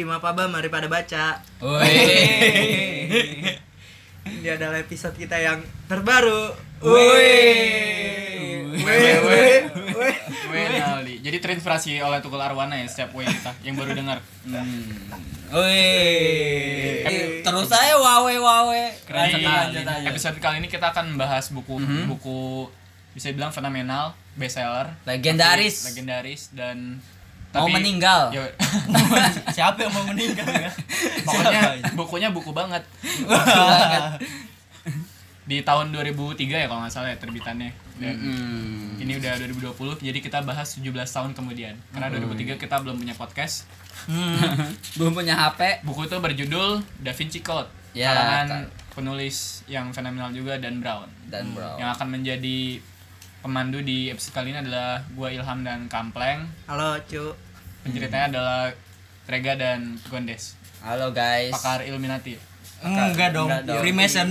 di 0.00 0.08
Mapaba 0.08 0.48
mari 0.48 0.72
pada 0.72 0.88
baca. 0.88 1.44
Woi. 1.60 1.92
Ini 4.24 4.48
adalah 4.48 4.80
episode 4.80 5.12
kita 5.12 5.36
yang 5.36 5.60
terbaru. 5.84 6.56
Woi. 6.80 7.28
Woi, 8.80 9.04
woi, 9.20 9.52
woi. 9.92 11.14
Jadi 11.20 11.36
terinspirasi 11.36 12.00
oleh 12.00 12.24
Tukul 12.24 12.40
Arwana 12.40 12.80
ya 12.80 12.88
setiap 12.88 13.12
way 13.12 13.28
kita 13.28 13.52
yang 13.60 13.76
baru 13.76 13.92
dengar. 13.92 14.24
Hmm. 14.48 14.88
Woi. 15.52 15.84
Terus 17.44 17.68
saya 17.68 18.00
wawe 18.00 18.34
wawe. 18.40 18.82
Keren 19.04 19.36
sekali. 19.36 19.84
Episode 20.08 20.40
kali 20.40 20.64
ini 20.64 20.68
kita 20.72 20.96
akan 20.96 21.12
membahas 21.12 21.52
buku 21.52 21.76
Mhm. 21.76 22.08
buku 22.08 22.72
bisa 23.12 23.28
dibilang 23.28 23.52
fenomenal, 23.52 24.16
bestseller, 24.32 24.96
Legendaris. 25.04 25.92
legendaris 25.92 26.48
dan 26.56 27.04
Mau 27.50 27.66
meninggal. 27.66 28.30
Yo, 28.30 28.42
Siapa 29.56 29.82
yang 29.82 29.92
mau 29.92 30.06
meninggal 30.06 30.46
ya? 30.46 30.70
pokoknya 31.26 31.62
bukunya 31.98 32.28
buku 32.30 32.50
banget. 32.54 32.82
Di 35.50 35.66
tahun 35.66 35.90
2003 35.90 36.46
ya 36.46 36.66
kalau 36.70 36.86
nggak 36.86 36.94
salah 36.94 37.10
ya 37.10 37.18
terbitannya. 37.18 37.74
Dan 38.00 38.16
Mm-mm. 38.16 39.02
ini 39.02 39.18
udah 39.18 39.36
2020 39.44 40.00
jadi 40.00 40.18
kita 40.22 40.40
bahas 40.46 40.78
17 40.78 40.94
tahun 40.94 41.30
kemudian. 41.34 41.74
Karena 41.90 42.06
2003 42.14 42.54
kita 42.54 42.76
belum 42.86 43.02
punya 43.02 43.14
podcast. 43.18 43.66
Hmm. 44.06 44.70
Belum 44.94 45.10
punya 45.10 45.34
HP. 45.34 45.82
Buku 45.82 46.06
itu 46.06 46.16
berjudul 46.16 46.80
Da 47.02 47.10
Vinci 47.10 47.42
Code. 47.42 47.68
Ya, 47.90 48.14
karangan 48.14 48.46
kan. 48.46 48.62
penulis 48.94 49.66
yang 49.66 49.90
fenomenal 49.90 50.30
juga 50.30 50.54
dan 50.62 50.78
Brown. 50.78 51.10
Dan 51.26 51.50
bro. 51.50 51.74
Yang 51.82 51.90
akan 51.98 52.08
menjadi 52.14 52.78
pemandu 53.40 53.80
di 53.80 54.12
episode 54.12 54.36
kali 54.36 54.52
ini 54.52 54.60
adalah 54.60 55.00
gua 55.12 55.32
Ilham 55.32 55.64
dan 55.64 55.88
Kampleng. 55.88 56.44
Halo, 56.68 57.00
cu. 57.04 57.32
Penceritanya 57.80 58.26
adalah 58.28 58.60
Rega 59.24 59.56
dan 59.56 59.96
Gondes. 60.06 60.56
Halo 60.80 61.12
guys. 61.12 61.52
Pakar 61.52 61.84
Illuminati. 61.84 62.36
Enggak 62.80 63.32
dong, 63.32 63.48
Enggak 63.48 63.64
dong. 63.64 63.80
Freemason. 63.80 64.28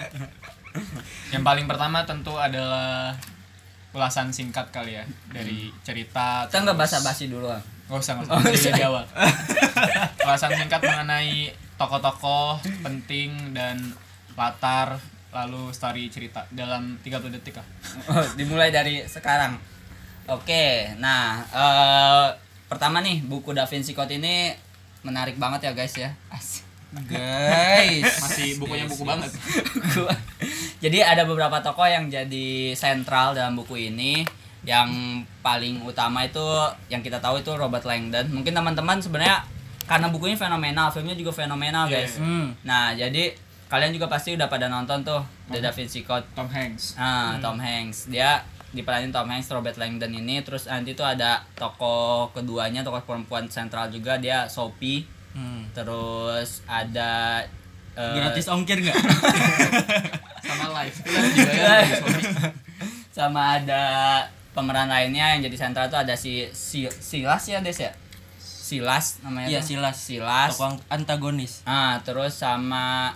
Yang 1.32 1.42
paling 1.42 1.66
pertama 1.68 2.04
tentu 2.04 2.36
adalah 2.36 3.12
ulasan 3.94 4.32
singkat 4.34 4.68
kali 4.68 4.96
ya 4.96 5.04
dari 5.30 5.70
cerita. 5.80 6.44
Kita 6.48 6.64
nggak 6.64 6.78
basa-basi 6.78 7.28
dulu. 7.28 7.48
ah. 7.48 7.60
Gak 7.84 8.00
usah, 8.00 8.12
gak 8.16 8.24
usah. 8.28 8.40
Jadi 8.48 8.60
dari 8.72 8.82
awal. 8.82 9.04
Ulasan 10.24 10.50
singkat 10.56 10.80
mengenai 10.80 11.52
tokoh-tokoh 11.76 12.60
penting 12.80 13.52
dan 13.52 13.76
latar 14.34 14.96
lalu 15.34 15.74
story 15.74 16.06
cerita 16.06 16.46
dalam 16.48 16.94
30 17.02 17.34
detik 17.34 17.58
lah. 17.58 17.66
Oh, 18.06 18.22
dimulai 18.38 18.70
dari 18.70 19.02
sekarang. 19.04 19.58
Oke, 20.24 20.94
nah 20.96 21.42
eh, 21.44 22.26
pertama 22.64 23.02
nih 23.02 23.20
buku 23.20 23.50
Da 23.50 23.66
Vinci 23.66 23.92
Code 23.92 24.16
ini 24.16 24.54
menarik 25.02 25.34
banget 25.36 25.68
ya 25.68 25.72
guys 25.74 25.92
ya. 25.92 26.14
Asik. 26.30 26.62
Guys. 27.04 28.06
Masih 28.24 28.56
bukunya 28.56 28.86
buku 28.86 29.02
banget. 29.02 29.34
Jadi 30.78 31.02
ada 31.02 31.26
beberapa 31.26 31.58
tokoh 31.58 31.84
yang 31.84 32.06
jadi 32.06 32.72
sentral 32.72 33.34
dalam 33.34 33.58
buku 33.58 33.90
ini. 33.90 34.22
Yang 34.64 35.20
paling 35.44 35.84
utama 35.84 36.24
itu 36.24 36.40
yang 36.88 37.04
kita 37.04 37.20
tahu 37.20 37.42
itu 37.42 37.52
Robert 37.52 37.84
Langdon. 37.84 38.24
Mungkin 38.32 38.56
teman-teman 38.56 38.96
sebenarnya 38.96 39.44
karena 39.84 40.08
bukunya 40.08 40.32
fenomenal, 40.32 40.88
filmnya 40.88 41.12
juga 41.12 41.36
fenomenal 41.36 41.84
Iya, 41.84 41.92
guys. 42.00 42.16
iya. 42.16 42.24
Hmm. 42.24 42.46
Nah 42.64 42.84
jadi 42.96 43.24
kalian 43.66 43.90
juga 43.90 44.06
pasti 44.06 44.32
udah 44.32 44.46
pada 44.46 44.66
nonton 44.66 45.02
tuh 45.02 45.20
The 45.48 45.58
Da 45.58 45.70
Vinci 45.70 46.02
Code. 46.02 46.24
Tom 46.32 46.46
Hanks. 46.46 46.94
Ah, 46.94 47.36
Tom 47.38 47.56
Hanks. 47.56 48.06
Dia 48.06 48.44
diperanin 48.70 49.10
Tom 49.10 49.26
Hanks, 49.26 49.48
Robert 49.48 49.74
Langdon 49.74 50.10
ini. 50.10 50.40
Terus 50.40 50.66
nanti 50.66 50.92
tuh 50.92 51.02
ada 51.02 51.42
tokoh 51.54 52.30
keduanya, 52.30 52.80
tokoh 52.80 53.02
perempuan 53.02 53.46
sentral 53.46 53.88
juga 53.88 54.16
dia 54.16 54.46
Sophie. 54.46 55.06
Hmm. 55.32 55.66
Terus 55.70 56.62
ada 56.64 57.42
eh, 57.92 58.14
Gratis 58.14 58.46
ongkir 58.46 58.78
enggak? 58.78 58.94
Sama 60.44 60.66
live. 60.76 60.96
Juga 61.34 61.72
ya, 61.82 61.98
sama 63.10 63.56
ada 63.56 63.82
pemeran 64.50 64.86
lainnya 64.86 65.34
yang 65.34 65.40
jadi 65.42 65.56
sentral 65.56 65.86
tuh 65.86 65.96
ada 65.96 66.14
si, 66.14 66.50
si 66.50 66.86
Silas 66.90 67.42
ya 67.44 67.58
Des 67.58 67.74
ya 67.74 67.94
Silas 68.38 69.22
namanya 69.22 69.46
Iya. 69.48 69.60
Silas. 69.62 69.94
Silas 69.96 70.50
Tokoh 70.52 70.78
antagonis. 70.88 71.62
ah 71.62 72.02
terus 72.02 72.34
sama 72.34 73.14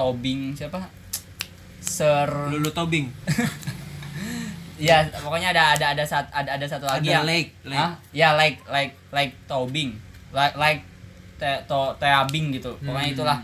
Tobing 0.00 0.56
siapa? 0.56 0.80
Sir 1.78 2.24
Lulu 2.48 2.72
Tobing. 2.72 3.12
ya 4.80 5.04
pokoknya 5.12 5.52
ada 5.52 5.76
ada 5.76 5.86
ada 5.92 6.04
sat, 6.04 6.24
ada 6.32 6.56
ada 6.56 6.64
satu 6.64 6.88
lagi 6.88 7.08
Ada 7.08 7.20
yang 7.20 7.26
Lake. 7.28 7.50
Hah? 7.68 7.92
ya 8.10 8.32
like 8.32 8.56
like 8.66 8.96
like 9.12 9.32
Tobing. 9.44 9.92
Like 10.32 10.56
like 10.56 10.80
te, 11.36 11.48
to, 11.66 11.92
Teabing 11.96 12.48
gitu. 12.50 12.72
Pokoknya 12.80 13.12
Hmm. 13.12 13.16
itulah. 13.16 13.38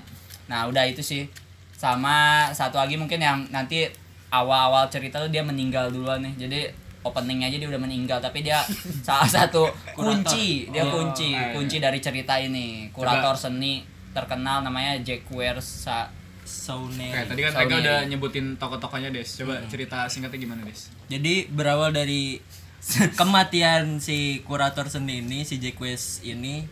Nah 0.47 0.65
udah 0.65 0.85
itu 0.85 1.01
sih. 1.01 1.29
Sama 1.73 2.49
satu 2.51 2.81
lagi 2.81 2.97
mungkin 2.97 3.21
yang 3.21 3.45
nanti 3.51 3.85
awal-awal 4.29 4.89
cerita 4.89 5.17
tuh 5.19 5.29
dia 5.29 5.45
meninggal 5.45 5.93
duluan 5.93 6.25
nih. 6.25 6.35
Jadi 6.39 6.61
openingnya 7.03 7.47
aja 7.47 7.59
dia 7.59 7.69
udah 7.69 7.79
meninggal 7.79 8.19
tapi 8.19 8.41
dia 8.41 8.65
salah 9.07 9.29
satu 9.29 9.69
kunci. 9.93 10.73
Dia 10.73 10.83
Oh, 10.83 10.93
kunci. 10.95 11.37
iya. 11.37 11.53
kunci 11.53 11.77
dari 11.79 12.01
cerita 12.01 12.41
ini. 12.41 12.89
Kurator 12.91 13.37
seni 13.37 13.85
terkenal 14.11 14.65
namanya 14.65 14.97
Jack 14.99 15.29
Wersa 15.29 16.09
Sauneri. 16.47 17.11
Oke, 17.11 17.21
tadi 17.29 17.41
kan 17.43 17.53
mereka 17.53 17.77
udah 17.77 17.99
nyebutin 18.07 18.47
tokoh-tokohnya 18.57 19.11
Des. 19.11 19.27
Coba 19.37 19.61
cerita 19.67 20.07
singkatnya 20.07 20.39
gimana 20.41 20.63
Des? 20.63 20.89
Jadi 21.07 21.51
berawal 21.51 21.91
dari 21.91 22.39
kematian 23.15 23.99
si 23.99 24.41
kurator 24.43 24.87
seni 24.87 25.21
ini, 25.21 25.43
si 25.43 25.59
Jack 25.59 25.77
West 25.79 26.23
ini. 26.23 26.65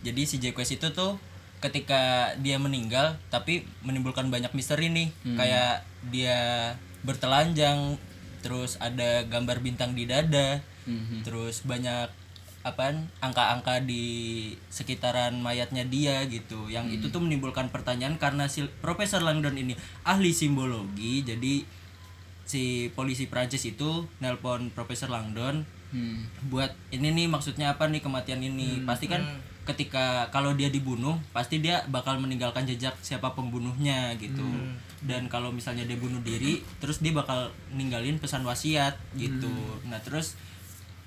Jadi 0.00 0.22
si 0.24 0.36
Jack 0.40 0.56
West 0.56 0.72
itu 0.72 0.88
tuh 0.90 1.20
ketika 1.60 2.32
dia 2.40 2.56
meninggal 2.56 3.20
tapi 3.28 3.68
menimbulkan 3.84 4.32
banyak 4.32 4.50
misteri 4.56 4.88
nih. 4.88 5.08
Kayak 5.36 5.84
dia 6.08 6.38
bertelanjang, 7.04 8.00
terus 8.40 8.76
ada 8.76 9.24
gambar 9.24 9.60
bintang 9.60 9.92
di 9.92 10.04
dada, 10.04 10.64
Mhm. 10.88 11.24
terus 11.24 11.60
banyak 11.62 12.08
apaan 12.60 13.08
angka-angka 13.24 13.80
di 13.84 14.04
sekitaran 14.68 15.40
mayatnya 15.40 15.84
dia 15.88 16.24
gitu. 16.28 16.68
Yang 16.68 17.00
itu 17.00 17.06
tuh 17.08 17.24
menimbulkan 17.24 17.72
pertanyaan 17.72 18.20
karena 18.20 18.46
si 18.46 18.68
Profesor 18.84 19.24
Langdon 19.24 19.56
ini 19.56 19.74
ahli 20.04 20.30
simbologi 20.36 21.24
jadi 21.24 21.64
si 22.44 22.90
polisi 22.92 23.30
Prancis 23.30 23.62
itu 23.62 24.04
nelpon 24.18 24.74
Profesor 24.74 25.08
Langdon 25.08 25.64
Hmm. 25.90 26.22
buat 26.46 26.70
ini 26.94 27.10
nih 27.10 27.26
maksudnya 27.26 27.74
apa 27.74 27.90
nih 27.90 27.98
kematian 27.98 28.38
ini? 28.38 28.86
Pasti 28.86 29.10
kan 29.10 29.26
ketika 29.66 30.30
kalau 30.30 30.54
dia 30.54 30.70
dibunuh 30.70 31.18
pasti 31.34 31.58
dia 31.58 31.82
bakal 31.90 32.18
meninggalkan 32.22 32.62
jejak 32.62 32.94
siapa 33.02 33.34
pembunuhnya 33.34 34.14
gitu. 34.22 34.46
Dan 35.02 35.26
kalau 35.26 35.50
misalnya 35.50 35.82
dia 35.82 35.98
bunuh 35.98 36.22
diri 36.22 36.62
terus 36.78 37.02
dia 37.02 37.10
bakal 37.10 37.50
ninggalin 37.74 38.22
pesan 38.22 38.46
wasiat 38.46 38.94
gitu. 39.18 39.50
Nah 39.90 39.98
terus 39.98 40.38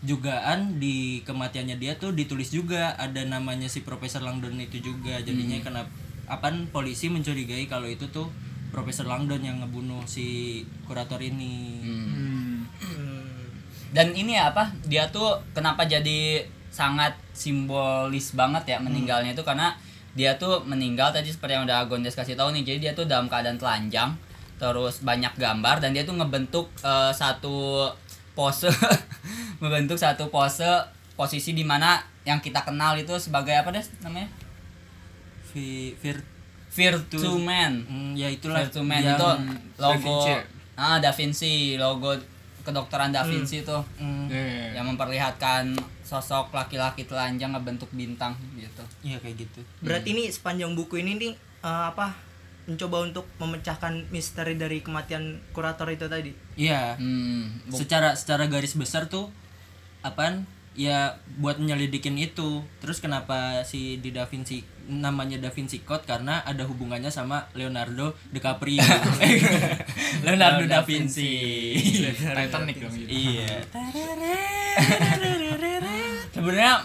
jugaan 0.03 0.84
di 0.84 1.24
kematiannya 1.24 1.80
dia 1.80 1.96
tuh 1.96 2.12
ditulis 2.12 2.52
juga. 2.52 2.94
Ada 3.00 3.24
namanya 3.28 3.72
si 3.72 3.81
Profesor 3.81 4.19
Langdon 4.22 4.59
itu 4.59 4.84
juga. 4.84 5.19
Jadinya 5.24 5.59
kenapa 5.64 5.90
apaan 6.28 6.72
polisi 6.72 7.12
mencurigai 7.12 7.68
kalau 7.68 7.88
itu 7.88 8.08
tuh 8.12 8.31
Profesor 8.72 9.08
Langdon 9.08 9.44
yang 9.44 9.59
ngebunuh 9.64 10.03
si 10.08 10.62
kurator 10.88 11.19
ini. 11.24 11.84
Hmm. 11.84 12.68
dan 13.94 14.09
ini 14.18 14.34
ya 14.34 14.50
apa 14.50 14.74
dia 14.90 15.06
tuh 15.14 15.38
kenapa 15.53 15.86
jadi 15.86 16.41
sangat 16.74 17.14
simbolis 17.38 18.34
banget 18.34 18.66
ya 18.66 18.78
meninggalnya 18.81 19.38
itu? 19.38 19.46
Karena 19.46 19.78
dia 20.18 20.34
tuh 20.41 20.66
meninggal 20.66 21.14
tadi 21.14 21.29
seperti 21.29 21.58
yang 21.58 21.70
udah 21.70 21.85
Gondes 21.85 22.17
kasih 22.17 22.34
tahu 22.34 22.49
nih. 22.58 22.66
Jadi 22.66 22.79
dia 22.90 22.94
tuh 22.97 23.06
dalam 23.06 23.29
keadaan 23.29 23.61
telanjang 23.61 24.17
terus 24.58 25.03
banyak 25.03 25.34
gambar 25.35 25.84
dan 25.84 25.91
dia 25.91 26.08
tuh 26.08 26.16
ngebentuk 26.17 26.72
eh, 26.82 27.11
satu 27.14 27.90
pose 28.34 28.68
membentuk 29.62 29.96
satu 29.96 30.28
pose 30.28 30.66
posisi 31.14 31.52
di 31.52 31.62
mana 31.62 31.97
yang 32.24 32.38
kita 32.38 32.62
kenal 32.62 32.94
itu 32.96 33.14
sebagai 33.16 33.53
apa 33.53 33.70
deh 33.70 33.85
namanya 34.00 34.28
Vi, 35.50 35.94
vir, 35.96 36.18
Virtue 36.70 37.38
Man 37.38 37.85
Hmm, 37.85 38.12
ya 38.14 38.26
itulah 38.28 38.64
Virtue 38.64 38.82
Man 38.82 39.02
itu 39.03 39.14
Da 39.14 39.38
logo 39.80 40.26
Vinci. 40.26 40.34
ah 40.74 40.97
Da 40.97 41.12
Vinci 41.12 41.53
logo 41.78 42.09
kedokteran 42.59 43.09
Da 43.09 43.22
Vinci 43.22 43.62
tuh 43.62 43.85
Hmm, 43.96 44.26
Iya. 44.26 44.74
yang 44.74 44.85
memperlihatkan 44.88 45.70
sosok 46.02 46.50
laki-laki 46.50 47.03
telanjang 47.03 47.52
ngebentuk 47.52 47.88
bintang 47.91 48.34
gitu. 48.56 48.82
iya 49.02 49.18
kayak 49.18 49.38
gitu 49.40 49.62
Berarti 49.80 50.12
ini 50.12 50.28
sepanjang 50.28 50.74
buku 50.74 50.97
ini 50.97 51.16
nih 51.16 51.34
eh, 51.62 51.85
apa 51.88 52.09
mencoba 52.63 53.03
untuk 53.03 53.27
memecahkan 53.37 54.07
misteri 54.07 54.55
dari 54.55 54.79
kematian 54.79 55.39
kurator 55.51 55.91
itu 55.91 56.07
tadi. 56.07 56.31
iya. 56.55 56.95
Hmm, 56.95 57.59
secara 57.67 58.15
secara 58.15 58.47
garis 58.47 58.73
besar 58.73 59.07
tuh 59.07 59.27
apaan? 59.99 60.47
Ya 60.73 61.21
buat 61.37 61.61
nyelidikin 61.61 62.17
itu. 62.17 62.65
Terus 62.81 62.97
kenapa 62.97 63.61
si 63.61 64.01
di 64.01 64.09
Da 64.09 64.25
Vinci 64.25 64.65
namanya 64.89 65.37
Da 65.37 65.53
Vinci 65.53 65.85
Code? 65.85 66.01
Karena 66.01 66.41
ada 66.41 66.65
hubungannya 66.65 67.13
sama 67.13 67.45
Leonardo 67.53 68.17
DiCaprio. 68.33 68.81
Leonardo 70.25 70.65
da 70.65 70.81
Vinci. 70.81 71.29
Titanic 72.37 72.81
dong 72.81 72.89
gitu. 72.89 73.05
iya. 73.05 73.61
Sebenarnya 76.33 76.81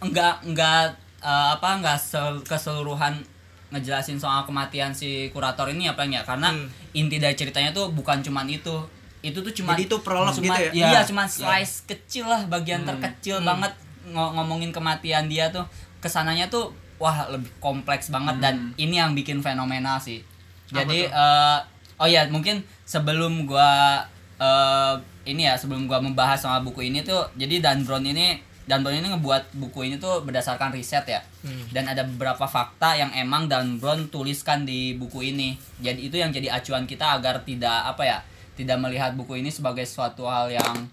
enggak 0.00 0.34
enggak 0.46 0.96
eh, 1.20 1.48
apa 1.52 1.68
nggak 1.84 1.98
sel- 2.00 2.44
keseluruhan 2.46 3.20
ngejelasin 3.68 4.16
soal 4.16 4.42
kematian 4.42 4.90
si 4.90 5.28
kurator 5.28 5.68
ini 5.68 5.86
apa 5.86 6.02
enggak. 6.02 6.24
Karena 6.24 6.48
Hmm. 6.48 6.66
inti 6.92 7.16
dari 7.16 7.32
ceritanya 7.32 7.70
tuh 7.70 7.90
bukan 7.90 8.20
cuman 8.20 8.46
itu. 8.46 8.74
Itu 9.18 9.40
tuh 9.40 9.52
cuman 9.52 9.74
Jadi 9.74 9.84
itu 9.84 9.96
prolog 9.98 10.30
cuman- 10.30 10.46
gitu 10.46 10.60
ya? 10.62 10.70
iya 10.72 10.86
Iya. 10.94 11.00
cuman 11.04 11.26
slice 11.26 11.84
kecil 11.84 12.24
lah 12.24 12.46
bagian 12.46 12.82
terkecil 12.82 13.42
banget 13.42 13.74
ngo- 14.06 14.32
ngomongin 14.32 14.70
kematian 14.70 15.26
dia 15.26 15.48
tuh. 15.48 15.66
Ke 15.98 16.06
sananya 16.06 16.46
tuh 16.46 16.70
wah 16.96 17.26
lebih 17.28 17.50
kompleks 17.58 18.08
banget 18.08 18.38
dan 18.38 18.54
ini 18.76 18.96
yang 18.96 19.12
bikin 19.12 19.38
fenomenal 19.38 19.98
sih. 19.98 20.22
Jadi 20.68 21.04
eh, 21.04 21.58
oh 21.96 22.06
ya 22.06 22.24
mungkin 22.26 22.58
sebelum 22.84 23.44
gua 23.44 24.02
eh, 24.36 24.94
ini 25.24 25.44
ya 25.44 25.54
sebelum 25.54 25.84
gua 25.84 25.98
membahas 25.98 26.38
soal 26.38 26.62
buku 26.62 26.82
ini 26.84 27.02
tuh 27.02 27.26
jadi 27.34 27.58
Dan 27.58 27.82
Brown 27.82 28.02
ini 28.02 28.38
Brown 28.84 29.00
ini 29.00 29.08
ngebuat 29.16 29.56
buku 29.56 29.88
ini 29.88 29.96
tuh 29.96 30.20
berdasarkan 30.28 30.76
riset 30.76 31.08
ya 31.08 31.24
dan 31.72 31.88
ada 31.88 32.04
beberapa 32.04 32.44
fakta 32.44 33.00
yang 33.00 33.08
emang 33.16 33.48
Dan 33.48 33.80
Brown 33.80 34.12
tuliskan 34.12 34.68
di 34.68 34.92
buku 34.92 35.32
ini 35.32 35.56
jadi 35.80 35.96
itu 35.96 36.20
yang 36.20 36.28
jadi 36.28 36.52
acuan 36.52 36.84
kita 36.84 37.16
agar 37.16 37.40
tidak 37.48 37.88
apa 37.88 38.04
ya 38.04 38.18
tidak 38.58 38.76
melihat 38.82 39.14
buku 39.14 39.38
ini 39.38 39.48
sebagai 39.54 39.86
suatu 39.86 40.26
hal 40.26 40.50
yang 40.50 40.90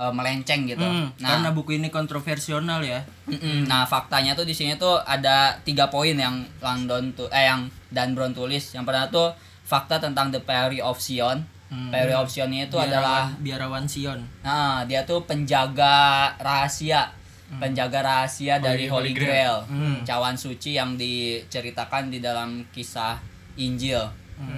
eh, 0.00 0.12
melenceng 0.12 0.64
gitu 0.64 0.80
Hmm, 0.82 1.12
nah 1.20 1.36
karena 1.36 1.52
buku 1.52 1.76
ini 1.76 1.92
kontroversial 1.92 2.64
ya. 2.80 3.04
Mm-mm. 3.28 3.68
Nah 3.68 3.84
faktanya 3.84 4.32
tuh 4.32 4.48
di 4.48 4.56
sini 4.56 4.80
tuh 4.80 4.96
ada 5.04 5.60
tiga 5.62 5.92
poin 5.92 6.16
yang 6.16 6.48
Langdon 6.64 7.12
tuh 7.12 7.28
eh 7.28 7.46
yang 7.46 7.68
Dan 7.92 8.16
Brown 8.16 8.32
tulis. 8.32 8.72
Yang 8.72 8.84
pertama 8.88 9.06
tuh 9.12 9.28
fakta 9.68 10.00
tentang 10.00 10.32
the 10.32 10.40
Perry 10.40 10.80
of 10.80 10.96
Sion. 10.98 11.44
Perry 11.88 12.12
of 12.12 12.28
Sion 12.28 12.52
itu 12.52 12.76
adalah 12.78 13.32
biarawan 13.38 13.84
Sion. 13.84 14.20
nah 14.42 14.84
dia 14.84 15.02
tuh 15.02 15.24
penjaga 15.24 15.92
rahasia, 16.36 17.08
penjaga 17.54 18.00
rahasia 18.00 18.56
dari 18.58 18.84
Holy 18.86 19.12
Grail, 19.14 19.56
cawan 20.02 20.36
suci 20.36 20.74
yang 20.74 20.96
diceritakan 20.96 22.08
di 22.08 22.18
dalam 22.18 22.64
kisah 22.68 23.16
Injil. 23.54 24.04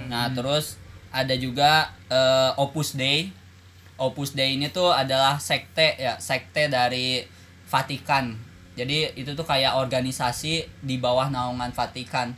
Nah 0.05 0.27
terus 0.29 0.75
ada 1.09 1.31
juga 1.33 1.71
eh, 2.07 2.51
Opus 2.55 2.93
Dei. 2.93 3.31
Opus 3.95 4.31
Dei 4.31 4.53
ini 4.53 4.67
tuh 4.69 4.91
adalah 4.91 5.39
sekte 5.39 5.95
ya 5.95 6.19
sekte 6.19 6.67
dari 6.67 7.23
Vatikan. 7.65 8.35
Jadi 8.75 9.15
itu 9.15 9.31
tuh 9.31 9.43
kayak 9.43 9.75
organisasi 9.75 10.53
di 10.81 10.95
bawah 10.97 11.27
naungan 11.29 11.71
Vatikan. 11.71 12.35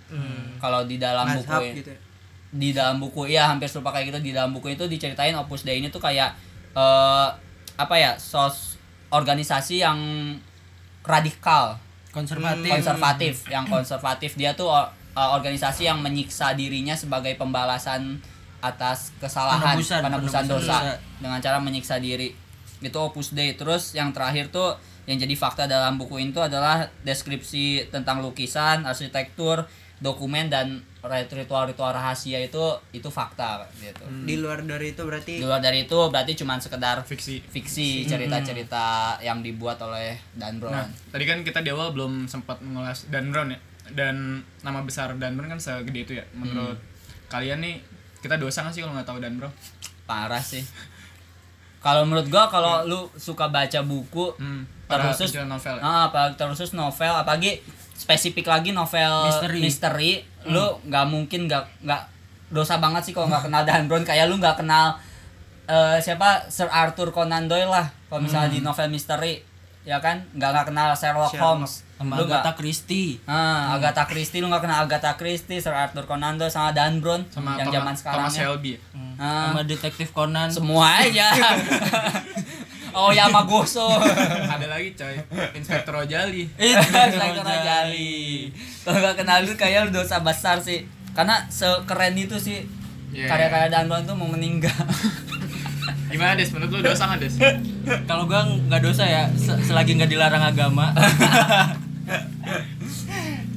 Kalau 0.55 0.85
di 0.85 0.97
dalam 0.97 1.25
buku 1.27 1.41
Mazhab 1.43 1.61
ini- 1.63 1.75
gitu 1.75 1.89
ya. 1.89 1.99
Di 2.47 2.71
dalam 2.71 3.03
buku 3.03 3.27
ya 3.27 3.51
hampir 3.51 3.67
serupa 3.67 3.91
kayak 3.91 4.15
gitu 4.15 4.19
di 4.23 4.31
dalam 4.31 4.55
buku 4.55 4.71
itu 4.71 4.87
diceritain 4.87 5.35
Opus 5.35 5.67
Dei 5.67 5.83
ini 5.83 5.91
tuh 5.91 5.99
kayak 5.99 6.31
eh 6.77 7.27
apa 7.77 7.95
ya 7.95 8.17
sos 8.17 8.77
organisasi 9.13 9.83
yang 9.83 9.99
radikal. 11.07 11.79
Konservatif. 12.11 12.71
konservatif 12.71 13.33
yang 13.47 13.65
konservatif. 13.69 14.31
Dia 14.35 14.57
tuh 14.57 14.73
eh, 14.73 14.89
organisasi 15.15 15.85
yang 15.85 16.01
menyiksa 16.01 16.57
dirinya 16.57 16.97
sebagai 16.97 17.37
pembalasan 17.37 18.19
atas 18.57 19.13
kesalahan 19.21 19.77
Penebusan, 19.77 20.01
penebusan, 20.01 20.03
penebusan 20.03 20.43
dosa. 20.49 20.75
dosa. 20.81 20.93
dengan 21.21 21.39
cara 21.39 21.57
menyiksa 21.61 22.01
diri. 22.01 22.33
Itu 22.81 22.97
Opus 22.97 23.37
Dei. 23.37 23.53
Terus 23.53 23.93
yang 23.93 24.11
terakhir 24.11 24.49
tuh 24.49 24.75
yang 25.07 25.15
jadi 25.21 25.35
fakta 25.39 25.69
dalam 25.71 25.95
buku 25.95 26.19
itu 26.19 26.41
adalah 26.43 26.89
deskripsi 27.07 27.93
tentang 27.93 28.19
lukisan 28.19 28.83
arsitektur 28.83 29.63
dokumen 30.03 30.51
dan 30.51 30.83
ritual-ritual 31.07 31.91
rahasia 31.91 32.37
itu 32.37 32.59
itu 32.91 33.07
fakta 33.07 33.63
gitu 33.75 34.03
Di 34.23 34.35
luar 34.35 34.61
dari 34.61 34.91
itu 34.91 35.01
berarti 35.01 35.33
di 35.33 35.43
luar 35.43 35.57
dari 35.57 35.83
itu 35.83 35.97
berarti 36.05 36.33
cuma 36.33 36.55
sekedar 36.57 37.01
Fiksi. 37.01 37.39
fiksi 37.41 38.03
cerita-cerita 38.03 38.85
yang 39.19 39.39
dibuat 39.39 39.79
oleh 39.79 40.15
Dan 40.31 40.57
Brown 40.57 40.73
Nah, 40.73 40.85
tadi 41.07 41.23
kan 41.23 41.41
kita 41.41 41.59
di 41.59 41.69
awal 41.69 41.91
belum 41.91 42.25
sempat 42.25 42.59
mengulas 42.59 43.07
Dan 43.07 43.29
Brown 43.29 43.49
ya. 43.49 43.59
Dan 43.87 44.15
nama 44.61 44.81
besar 44.81 45.15
Dan 45.15 45.33
Brown 45.33 45.47
kan 45.49 45.57
segede 45.57 46.01
itu 46.01 46.13
ya. 46.13 46.25
Menurut 46.33 46.75
kalian 47.27 47.59
nih, 47.59 47.79
kita 48.17 48.35
dosa 48.35 48.61
nggak 48.61 48.71
sih 48.71 48.81
kalau 48.81 48.93
nggak 48.93 49.05
tahu 49.05 49.19
Dan 49.19 49.35
Brown? 49.35 49.51
parah 50.03 50.39
sih 50.39 50.63
kalau 51.77 52.03
menurut 52.03 52.27
gua 52.27 52.47
kalau 52.47 52.83
lu 52.83 52.99
suka 53.13 53.47
baca 53.47 53.79
buku 53.81 54.33
Hmm, 54.35 54.63
penjual 54.87 55.45
novel. 55.45 55.75
ya? 55.75 55.81
ah, 55.81 56.01
apa 56.05 56.31
terkhusus 56.33 56.71
novel 56.71 57.11
apalagi 57.13 57.59
spesifik 57.93 58.45
lagi 58.45 58.71
novel 58.71 59.27
Misteri. 59.27 59.59
misteri 59.59 60.11
lu 60.47 60.65
nggak 60.83 61.05
mungkin 61.05 61.45
nggak 61.45 61.63
nggak 61.81 62.01
dosa 62.47 62.77
banget 62.77 63.03
sih 63.03 63.11
kalau 63.11 63.27
nggak 63.27 63.43
kenal 63.43 63.61
Dan 63.61 63.85
Brown 63.85 64.01
kayak 64.01 64.25
lu 64.25 64.35
nggak 64.35 64.55
kenal 64.57 64.95
eh, 65.65 65.97
siapa 65.97 66.47
Sir 66.47 66.67
Arthur 66.67 67.11
Conan 67.11 67.45
Doyle 67.45 67.67
lah 67.67 67.87
kalau 68.07 68.21
misalnya 68.21 68.47
di 68.49 68.59
novel 68.59 68.87
misteri 68.87 69.43
ya 69.83 69.99
kan 69.99 70.19
nggak 70.31 70.49
nggak 70.49 70.65
kenal 70.67 70.91
Sherlock, 70.91 71.31
Sherlock. 71.31 71.63
Holmes 71.63 71.73
Sama 71.95 72.13
lu 72.13 72.23
nggak 72.23 72.39
Agatha 72.39 72.53
Christie. 72.53 73.23
Ah, 73.23 73.71
Agatha 73.73 74.03
Christie 74.03 74.39
lu 74.39 74.47
gak 74.47 74.61
kenal 74.61 74.83
Agatha 74.83 75.15
Christie, 75.15 75.57
Sir 75.57 75.71
Arthur 75.71 76.03
Conan 76.03 76.35
Doyle 76.35 76.51
sama 76.51 76.69
Dan 76.69 76.99
Brown 76.99 77.23
Sama 77.27 77.55
yang 77.55 77.67
Thomas, 77.67 77.75
zaman 77.79 77.93
sekarang 77.95 78.17
Thomas 78.21 78.35
Shelby. 78.35 78.71
ya? 78.75 78.79
Ah, 79.17 79.49
Sama 79.49 79.61
detektif 79.63 80.11
Conan. 80.11 80.47
semua 80.47 81.01
aja. 81.01 81.31
oh 82.97 83.13
Yamagoso. 83.13 83.85
Ada 84.57 84.65
lagi 84.65 84.97
coy, 84.97 85.15
Inspektor 85.53 85.93
Ojali. 85.93 86.49
Itu 86.57 86.73
Inspektor 86.81 87.45
Rajali. 87.45 88.49
Kalau 88.81 88.97
gak 88.99 89.15
kenal 89.21 89.45
lu 89.45 89.53
kayak 89.53 89.87
lu 89.87 89.91
dosa 89.93 90.19
besar 90.19 90.57
sih. 90.57 90.89
Karena 91.13 91.45
sekeren 91.49 92.17
itu 92.17 92.37
sih 92.37 92.65
Iya, 93.07 93.31
karya-karya 93.31 93.87
tuh 94.03 94.15
mau 94.19 94.27
meninggal. 94.27 94.73
Gimana 96.11 96.35
Des? 96.35 96.51
Menurut 96.51 96.71
lu 96.75 96.81
dosa 96.83 97.07
nggak 97.07 97.21
Des? 97.23 97.35
Kalau 98.03 98.27
gua 98.27 98.43
nggak 98.43 98.83
dosa 98.83 99.07
ya, 99.07 99.27
se- 99.35 99.59
selagi 99.63 99.95
nggak 99.95 100.11
dilarang 100.11 100.43
agama. 100.43 100.91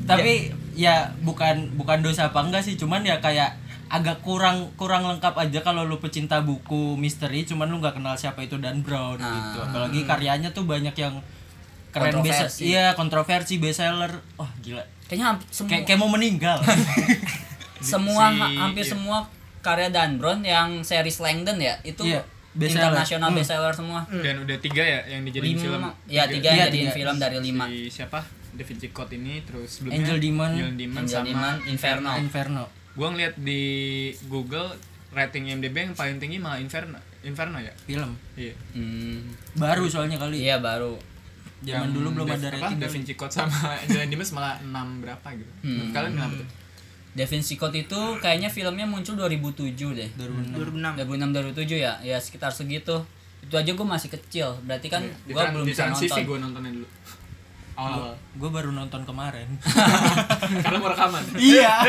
Tapi 0.07 0.51
ya 0.75 1.11
bukan 1.23 1.75
bukan 1.75 1.99
dosa 2.03 2.31
apa 2.31 2.43
enggak 2.43 2.63
sih, 2.63 2.75
cuman 2.79 3.03
ya 3.03 3.19
kayak 3.19 3.59
agak 3.91 4.21
kurang 4.21 4.71
kurang 4.75 5.03
lengkap 5.05 5.35
aja 5.37 5.61
kalau 5.61 5.83
lu 5.83 5.99
pecinta 5.99 6.39
buku 6.41 6.95
misteri, 6.95 7.43
cuman 7.43 7.67
lu 7.67 7.79
nggak 7.79 7.99
kenal 7.99 8.15
siapa 8.15 8.41
itu 8.41 8.55
Dan 8.57 8.81
Brown 8.81 9.19
Ah. 9.19 9.27
gitu. 9.29 9.59
Apalagi 9.61 10.01
karyanya 10.05 10.51
tuh 10.51 10.63
banyak 10.65 10.95
yang 10.95 11.19
keren 11.91 12.15
Kontroversi. 12.15 12.61
iya 12.65 12.95
kontroversi 12.95 13.59
bestseller 13.59 14.15
wah 14.37 14.47
gila 14.61 14.79
Kayaknya 15.05 15.27
hampir 15.29 15.47
semua 15.51 15.69
kayak 15.69 15.83
kayak 15.85 15.99
mau 15.99 16.07
meninggal 16.09 16.59
semua 17.83 18.25
Si- 18.29 18.39
ha- 18.39 18.55
hampir 18.61 18.85
iya. 18.85 18.91
semua 18.91 19.19
karya 19.61 19.91
Dan 19.91 20.15
Brown 20.15 20.41
yang 20.41 20.81
series 20.81 21.19
Langdon 21.19 21.59
ya 21.59 21.75
itu 21.83 22.07
Iya, 22.07 22.23
bestseller. 22.53 22.95
internasional 22.95 23.29
Hmm. 23.29 23.37
bestseller 23.37 23.75
semua. 23.75 24.01
Dan 24.07 24.37
udah 24.41 24.57
tiga 24.59 24.83
ya 24.83 25.01
yang 25.05 25.23
dijadiin 25.23 25.51
Lima, 25.53 25.65
film. 25.65 25.83
ya 26.07 26.23
tiga 26.27 26.47
yang 26.47 26.57
Iya, 26.57 26.65
jadiin 26.69 26.81
tiga. 26.85 26.95
film 26.95 27.15
dari 27.19 27.39
lima. 27.41 27.65
Si 27.67 27.79
siapa? 27.91 28.21
Da 28.51 28.63
Vinci 28.63 28.89
Code 28.91 29.15
ini 29.15 29.43
terus 29.43 29.69
sebelumnya 29.73 29.99
Angel 30.01 30.19
Demon. 30.21 30.51
Angel 30.53 30.73
Demon 30.77 31.01
Angel 31.01 31.11
sama 31.13 31.27
Demon, 31.27 31.55
Inferno. 31.67 32.11
Inferno 32.17 32.65
Gua 32.93 33.09
ngeliat 33.09 33.35
di 33.37 33.63
Google 34.27 34.75
rating 35.11 35.49
IMDb 35.49 35.77
yang 35.83 35.95
paling 35.95 36.19
tinggi 36.19 36.39
malah 36.39 36.59
Inferno. 36.59 36.99
Inferno 37.21 37.59
ya? 37.59 37.73
film 37.85 38.17
Iya. 38.33 38.55
Hmm, 38.73 39.21
baru 39.55 39.85
soalnya 39.85 40.17
kali 40.17 40.41
iya 40.41 40.57
baru. 40.57 40.97
zaman 41.61 41.85
Yang 41.85 41.93
dulu 41.93 42.09
belum 42.15 42.27
Da- 42.27 42.35
ada 42.35 42.49
apa, 42.49 42.57
rating 42.73 42.79
Da 42.81 42.89
Vinci 42.89 43.15
Code 43.15 43.33
sama 43.35 43.53
Angel 43.85 44.09
Demon 44.09 44.25
malah 44.33 44.55
6 44.57 45.05
berapa 45.05 45.29
gitu. 45.37 45.53
Hmm. 45.61 45.69
Menurut 45.69 45.93
Kalian 45.93 46.13
kenapa 46.15 46.35
tuh? 46.35 46.49
Da 47.11 47.25
Vinci 47.27 47.55
Code 47.59 47.77
itu 47.77 48.01
kayaknya 48.23 48.49
filmnya 48.49 48.87
muncul 48.87 49.13
2007 49.13 49.77
deh. 49.93 50.09
2006 50.17 50.57
2006 50.57 50.97
2006 50.97 51.53
2007 51.69 51.77
ya, 51.77 51.93
ya 52.01 52.17
sekitar 52.17 52.49
segitu. 52.49 52.97
Itu 53.41 53.55
aja 53.57 53.69
gue 53.69 53.87
masih 53.87 54.09
kecil, 54.09 54.49
berarti 54.63 54.89
kan 54.89 55.03
Di 55.27 55.33
gue 55.33 55.43
belum 55.43 55.67
bisa 55.67 55.91
nonton. 55.91 56.23
gue 56.23 56.39
nontonnya 56.39 56.73
dulu. 56.73 56.89
Awal-awal. 57.81 58.13
gue 58.37 58.51
baru 58.51 58.71
nonton 58.71 59.03
kemarin 59.03 59.49
Karena 60.63 60.77
mau 60.77 60.89
rekaman. 60.89 61.25
iya 61.35 61.81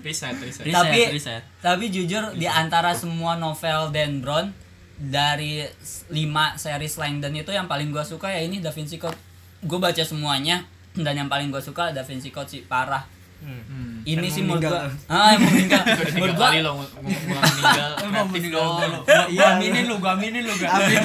Riset, 0.00 0.36
riset. 0.38 0.64
Riset, 0.64 0.72
tapi 0.72 1.00
riset. 1.12 1.42
tapi 1.60 1.84
jujur 1.88 2.32
di 2.32 2.46
antara 2.46 2.92
semua 2.92 3.36
novel 3.36 3.90
Dan 3.90 4.20
Brown 4.20 4.50
dari 4.96 5.60
5 5.60 6.08
series 6.56 6.96
Langdon 6.96 7.34
itu 7.34 7.52
yang 7.52 7.68
paling 7.68 7.92
gue 7.92 8.00
suka 8.00 8.32
ya 8.32 8.40
ini 8.40 8.64
Da 8.64 8.72
Vinci 8.72 8.96
Code. 8.96 9.18
Gue 9.60 9.76
baca 9.76 10.00
semuanya 10.00 10.64
dan 10.94 11.12
yang 11.14 11.28
paling 11.28 11.52
gue 11.52 11.60
suka 11.60 11.92
Da 11.92 12.00
Vinci 12.00 12.32
Code 12.32 12.48
sih 12.48 12.62
parah. 12.64 13.04
Hmm. 13.38 14.00
Ini 14.02 14.26
sih 14.26 14.40
mau 14.40 14.56
menurut 14.56 14.64
meninggal 14.64 14.86
gua 15.06 15.12
ah 15.12 15.28
yang 15.28 15.40
mau 15.42 15.50
meninggal. 15.50 15.82
Menurut 16.16 16.34
gua 16.34 16.46
kali 16.46 16.58
lo 16.58 16.70
ngomong 16.72 16.88
ngomong 16.96 18.28
meninggal. 18.30 18.90
Gua 19.28 19.46
aminin 19.52 19.84
lu, 19.84 19.94
gua 19.98 20.10
aminin 20.14 20.42
lu, 20.42 20.52
gak 20.56 20.70
amin. 20.72 20.98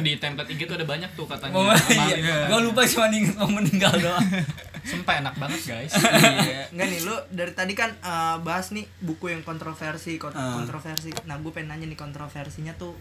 Di 0.00 0.12
template 0.16 0.50
IG 0.50 0.60
tuh 0.64 0.74
ada 0.74 0.84
banyak 0.84 1.10
tuh 1.12 1.24
katanya. 1.24 1.52
mau 1.52 1.64
Amalin. 1.66 2.16
iya. 2.16 2.36
gue 2.46 2.60
lupa 2.62 2.80
cuma 2.86 3.06
inget 3.08 3.34
mau 3.34 3.48
meninggal 3.48 3.92
doang. 3.94 4.24
Sumpah 4.86 5.14
enak 5.18 5.34
banget 5.36 5.60
guys. 5.64 5.92
Iya. 5.92 6.70
Enggak 6.70 6.86
nih 6.88 7.00
lu 7.02 7.14
dari 7.28 7.52
tadi 7.52 7.72
kan 7.72 7.90
eh, 7.92 8.36
bahas 8.40 8.70
nih 8.70 8.86
buku 9.00 9.30
yang 9.30 9.42
kontroversi 9.42 10.14
kon- 10.16 10.30
Ah. 10.32 10.54
kontroversi. 10.54 11.10
Nah, 11.24 11.36
gue 11.36 11.50
pengen 11.50 11.70
nanya 11.70 11.86
nih 11.86 11.96
kontroversinya 11.96 12.72
tuh 12.72 12.94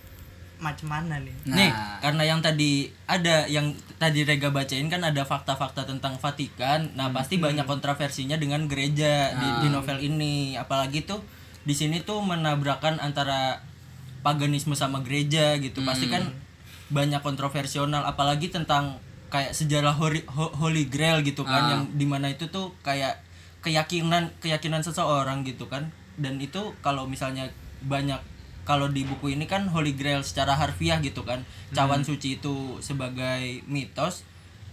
macam 0.58 0.88
mana 0.88 1.18
nih? 1.18 1.36
Nih, 1.46 1.68
Nah. 1.68 2.00
karena 2.00 2.24
yang 2.26 2.40
tadi 2.40 2.72
ada 3.06 3.46
yang 3.46 3.70
tadi 3.96 4.22
Rega 4.22 4.50
bacain 4.50 4.86
kan 4.86 5.00
ada 5.00 5.22
fakta-fakta 5.22 5.84
tentang 5.84 6.16
Vatikan. 6.16 6.92
Nah, 6.94 7.10
pasti 7.10 7.36
banyak 7.38 7.64
kontroversinya 7.64 8.36
dengan 8.36 8.66
gereja 8.66 9.32
di, 9.34 9.48
di 9.60 9.68
novel 9.68 10.00
ini. 10.00 10.54
Apalagi 10.54 11.04
tuh 11.04 11.20
di 11.62 11.72
sini 11.72 12.00
tuh 12.00 12.22
menabrakan 12.22 12.98
antara 12.98 13.62
paganisme 14.22 14.74
sama 14.74 15.00
gereja 15.00 15.56
gitu. 15.58 15.82
Pasti 15.82 16.08
kan 16.08 16.32
banyak 16.88 17.20
kontroversional 17.20 18.04
apalagi 18.04 18.48
tentang 18.48 19.02
kayak 19.28 19.52
sejarah 19.52 19.92
Holy, 19.92 20.22
Ho- 20.30 20.54
Holy 20.56 20.86
Grail 20.86 21.20
gitu 21.22 21.42
kan 21.42 21.62
Ah. 21.62 21.70
yang 21.72 21.82
di 21.92 22.06
mana 22.06 22.30
itu 22.30 22.46
tuh 22.48 22.78
kayak 22.80 23.26
keyakinan 23.60 24.30
keyakinan 24.38 24.80
seseorang 24.80 25.42
gitu 25.42 25.66
kan 25.66 25.90
dan 26.16 26.38
itu 26.38 26.62
kalau 26.80 27.04
misalnya 27.04 27.50
banyak 27.82 28.22
kalau 28.66 28.90
di 28.90 29.02
buku 29.02 29.32
ini 29.32 29.46
kan 29.46 29.66
Holy 29.66 29.94
Grail 29.94 30.20
secara 30.20 30.54
harfiah 30.54 30.98
gitu 31.00 31.22
kan 31.22 31.46
cawan 31.72 32.02
suci 32.02 32.36
itu 32.36 32.78
sebagai 32.80 33.62
mitos 33.66 34.26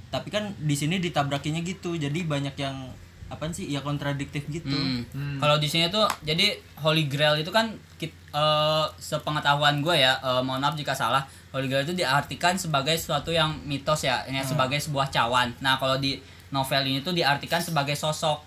tapi 0.09 0.29
kan 0.29 0.53
di 0.59 0.73
sini 0.73 0.97
ditabrakinya 0.97 1.61
gitu 1.61 1.95
jadi 1.95 2.21
banyak 2.23 2.57
yang 2.57 2.93
apa 3.29 3.49
sih 3.49 3.65
ya 3.67 3.81
kontradiktif 3.81 4.45
gitu 4.47 4.69
Hmm. 5.13 5.41
Kalau 5.41 5.57
di 5.57 5.65
sini 5.65 5.89
tuh 5.89 6.05
jadi 6.21 6.53
Holy 6.79 7.05
Grail 7.07 7.37
itu 7.39 7.49
kan 7.49 7.73
kit, 7.97 8.13
eh, 8.13 8.87
sepengetahuan 8.99 9.81
gue 9.81 9.97
ya, 9.99 10.17
eh, 10.19 10.41
mohon 10.43 10.59
maaf 10.59 10.73
jika 10.73 10.93
salah. 10.93 11.25
Holy 11.49 11.65
Grail 11.67 11.83
itu 11.83 11.93
diartikan 11.95 12.57
sebagai 12.57 12.93
sesuatu 12.93 13.29
yang 13.29 13.57
mitos 13.65 14.03
ya, 14.03 14.21
Hmm. 14.21 14.37
ya 14.37 14.43
sebagai 14.43 14.77
sebuah 14.77 15.09
cawan. 15.09 15.49
Nah, 15.61 15.77
kalau 15.77 15.97
di 15.97 16.21
novel 16.51 16.85
ini 16.87 17.01
tuh 17.01 17.13
diartikan 17.13 17.59
sebagai 17.59 17.93
sosok. 17.95 18.45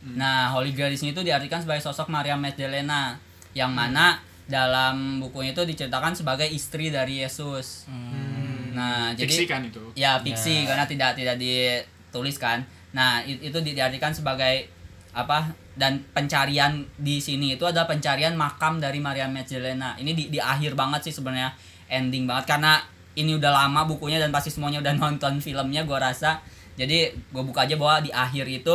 Hmm. 0.00 0.16
Nah, 0.16 0.48
Holy 0.48 0.72
Grail 0.72 0.88
di 0.88 0.98
sini 0.98 1.12
tuh 1.12 1.22
diartikan 1.22 1.60
sebagai 1.60 1.80
sosok 1.80 2.08
Maria 2.08 2.32
Magdalena 2.34 3.16
yang 3.52 3.68
Hmm. 3.68 3.84
mana 3.84 4.16
dalam 4.46 5.22
bukunya 5.22 5.54
itu 5.54 5.62
diceritakan 5.62 6.12
sebagai 6.12 6.46
istri 6.46 6.90
dari 6.90 7.22
Yesus. 7.22 7.86
Hmm. 7.86 8.72
Nah, 8.72 9.12
jadi 9.12 9.28
Fiksi 9.28 9.44
kan 9.44 9.60
itu. 9.68 9.84
ya 9.92 10.16
fiksi 10.16 10.64
karena 10.64 10.88
tidak 10.88 11.12
tidak 11.12 11.36
dituliskan 11.36 12.64
nah 12.92 13.20
itu 13.24 13.52
di- 13.60 13.76
diartikan 13.76 14.12
sebagai 14.12 14.68
apa 15.12 15.52
dan 15.76 16.00
pencarian 16.16 16.80
di 16.96 17.20
sini 17.20 17.56
itu 17.56 17.64
adalah 17.68 17.84
pencarian 17.84 18.32
makam 18.32 18.80
dari 18.80 18.96
Maria 18.96 19.28
Magdalena 19.28 19.92
ini 20.00 20.16
di, 20.16 20.32
di 20.32 20.40
akhir 20.40 20.72
banget 20.72 21.04
sih 21.04 21.12
sebenarnya 21.12 21.52
ending 21.88 22.24
banget 22.24 22.48
karena 22.56 22.80
ini 23.12 23.36
udah 23.36 23.52
lama 23.52 23.84
bukunya 23.84 24.16
dan 24.16 24.32
pasti 24.32 24.48
semuanya 24.48 24.80
udah 24.80 24.96
nonton 25.00 25.40
filmnya 25.40 25.84
gua 25.84 26.08
rasa 26.08 26.40
jadi 26.72 27.12
gue 27.12 27.42
buka 27.44 27.68
aja 27.68 27.76
bahwa 27.76 28.00
di 28.00 28.08
akhir 28.08 28.48
itu 28.48 28.72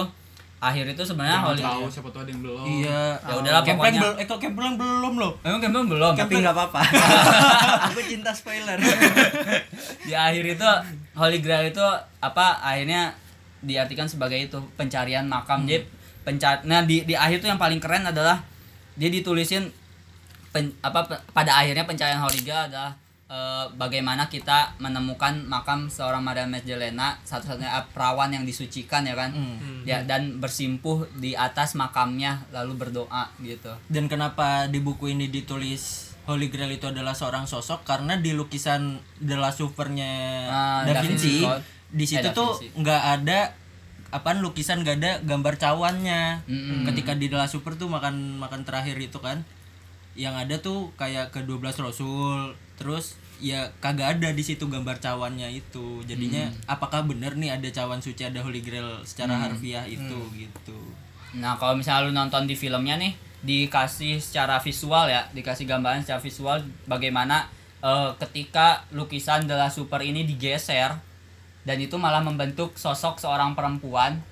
akhir 0.58 0.86
itu 0.88 1.04
sebenarnya 1.04 1.38
Holy 1.40 1.62
tahu 1.62 1.86
siapa 1.86 2.10
tahu 2.10 2.22
ada 2.22 2.30
yang 2.30 2.42
belum. 2.42 2.66
iya 2.66 3.02
Ya 3.16 3.34
udahlah, 3.36 3.62
Kempleng 3.62 3.78
pokoknya- 3.94 4.02
bel- 4.04 4.18
eh 4.18 4.26
kok 4.26 4.40
Kempleng 4.40 4.76
belum 4.76 5.14
loh? 5.16 5.34
Emang 5.40 5.60
kan 5.60 5.70
belum? 5.70 6.14
Tapi 6.14 6.34
nggak 6.36 6.52
apa-apa. 6.52 6.82
Aku 7.88 8.00
cinta 8.02 8.32
spoiler. 8.32 8.74
Di 10.00 10.14
akhir 10.26 10.44
itu 10.50 10.70
Holy 11.14 11.40
Grail 11.40 11.70
itu 11.70 11.86
apa 12.18 12.46
akhirnya 12.60 13.14
diartikan 13.60 14.06
sebagai 14.06 14.38
itu 14.40 14.58
pencarian 14.74 15.26
makam. 15.26 15.64
Jadi 15.64 15.86
pencar 16.22 16.60
nah 16.62 16.82
di 16.82 17.02
di 17.02 17.14
akhir 17.14 17.40
tuh 17.40 17.48
yang 17.48 17.58
paling 17.58 17.78
keren 17.78 18.04
adalah 18.04 18.42
dia 18.94 19.08
ditulisin 19.08 19.70
pen- 20.50 20.74
apa 20.82 21.06
pe- 21.06 21.22
pada 21.32 21.54
akhirnya 21.56 21.84
pencarian 21.84 22.18
Holy 22.18 22.42
Grail 22.42 22.68
adalah 22.68 22.98
eh, 23.28 23.66
bagaimana 23.76 24.28
kita 24.28 24.80
menemukan 24.80 25.44
makam 25.44 25.88
seorang 25.88 26.24
Maria 26.24 26.48
Magdalena 26.48 27.20
satu-satunya 27.22 27.70
perawan 27.92 28.32
yang 28.32 28.44
disucikan 28.44 29.04
ya 29.04 29.14
kan? 29.14 29.32
Ya 29.84 30.04
dan 30.04 30.40
bersimpuh 30.40 31.08
di 31.16 31.36
atas 31.36 31.76
makamnya 31.76 32.48
lalu 32.52 32.76
berdoa 32.76 33.32
gitu. 33.40 33.72
Dan 33.88 34.08
kenapa 34.08 34.68
di 34.68 34.80
buku 34.80 35.12
ini 35.12 35.28
ditulis 35.28 36.08
Holy 36.28 36.52
Grail 36.52 36.76
itu 36.76 36.88
adalah 36.88 37.16
seorang 37.16 37.48
sosok? 37.48 37.88
Karena 37.88 38.20
di 38.20 38.36
lukisan 38.36 39.00
The 39.20 39.36
Last 39.36 39.64
Supper-nya 39.64 40.12
Ah, 40.48 40.82
Da 40.84 41.00
Da 41.00 41.02
Vinci 41.04 41.40
Vinci 41.40 41.76
di 41.88 42.04
situ 42.04 42.28
Eh, 42.28 42.36
tuh 42.36 42.60
nggak 42.76 43.04
ada 43.16 43.56
apaan 44.08 44.40
lukisan 44.40 44.84
gak 44.84 45.04
ada 45.04 45.20
gambar 45.20 45.56
cawannya. 45.56 46.44
Mm-mm. 46.48 46.84
Ketika 46.88 47.16
di 47.16 47.28
The 47.28 47.40
Last 47.40 47.56
Supper 47.56 47.76
tuh 47.76 47.88
makan 47.88 48.40
makan 48.40 48.64
terakhir 48.64 48.96
itu 49.00 49.20
kan 49.20 49.44
yang 50.16 50.36
ada 50.36 50.58
tuh 50.60 50.92
kayak 50.96 51.30
ke 51.30 51.44
12 51.44 51.64
rasul 51.80 52.56
terus 52.78 53.18
ya 53.38 53.70
kagak 53.78 54.18
ada 54.18 54.30
di 54.34 54.44
situ 54.46 54.66
gambar 54.70 54.98
cawannya 55.02 55.50
itu. 55.52 56.02
Jadinya 56.06 56.50
apakah 56.66 57.06
bener 57.06 57.38
nih 57.38 57.54
ada 57.54 57.70
cawan 57.70 58.02
suci 58.02 58.26
ada 58.26 58.42
holy 58.42 58.62
grail 58.62 59.02
secara 59.06 59.38
harfiah 59.38 59.86
itu 59.86 60.20
gitu. 60.34 60.80
Nah, 61.38 61.60
kalau 61.60 61.78
misalnya 61.78 62.08
lu 62.08 62.14
nonton 62.16 62.48
di 62.48 62.56
filmnya 62.56 62.98
nih, 62.98 63.14
dikasih 63.44 64.18
secara 64.18 64.58
visual 64.58 65.06
ya, 65.12 65.28
dikasih 65.36 65.70
gambaran 65.70 66.02
secara 66.02 66.22
visual 66.24 66.58
bagaimana 66.90 67.52
eh, 67.84 68.12
ketika 68.26 68.88
lukisan 68.96 69.46
The 69.46 69.56
Last 69.60 69.78
Super 69.78 70.02
ini 70.02 70.26
digeser 70.26 70.98
dan 71.68 71.78
itu 71.84 72.00
malah 72.00 72.24
membentuk 72.24 72.80
sosok 72.80 73.20
seorang 73.20 73.54
perempuan. 73.54 74.24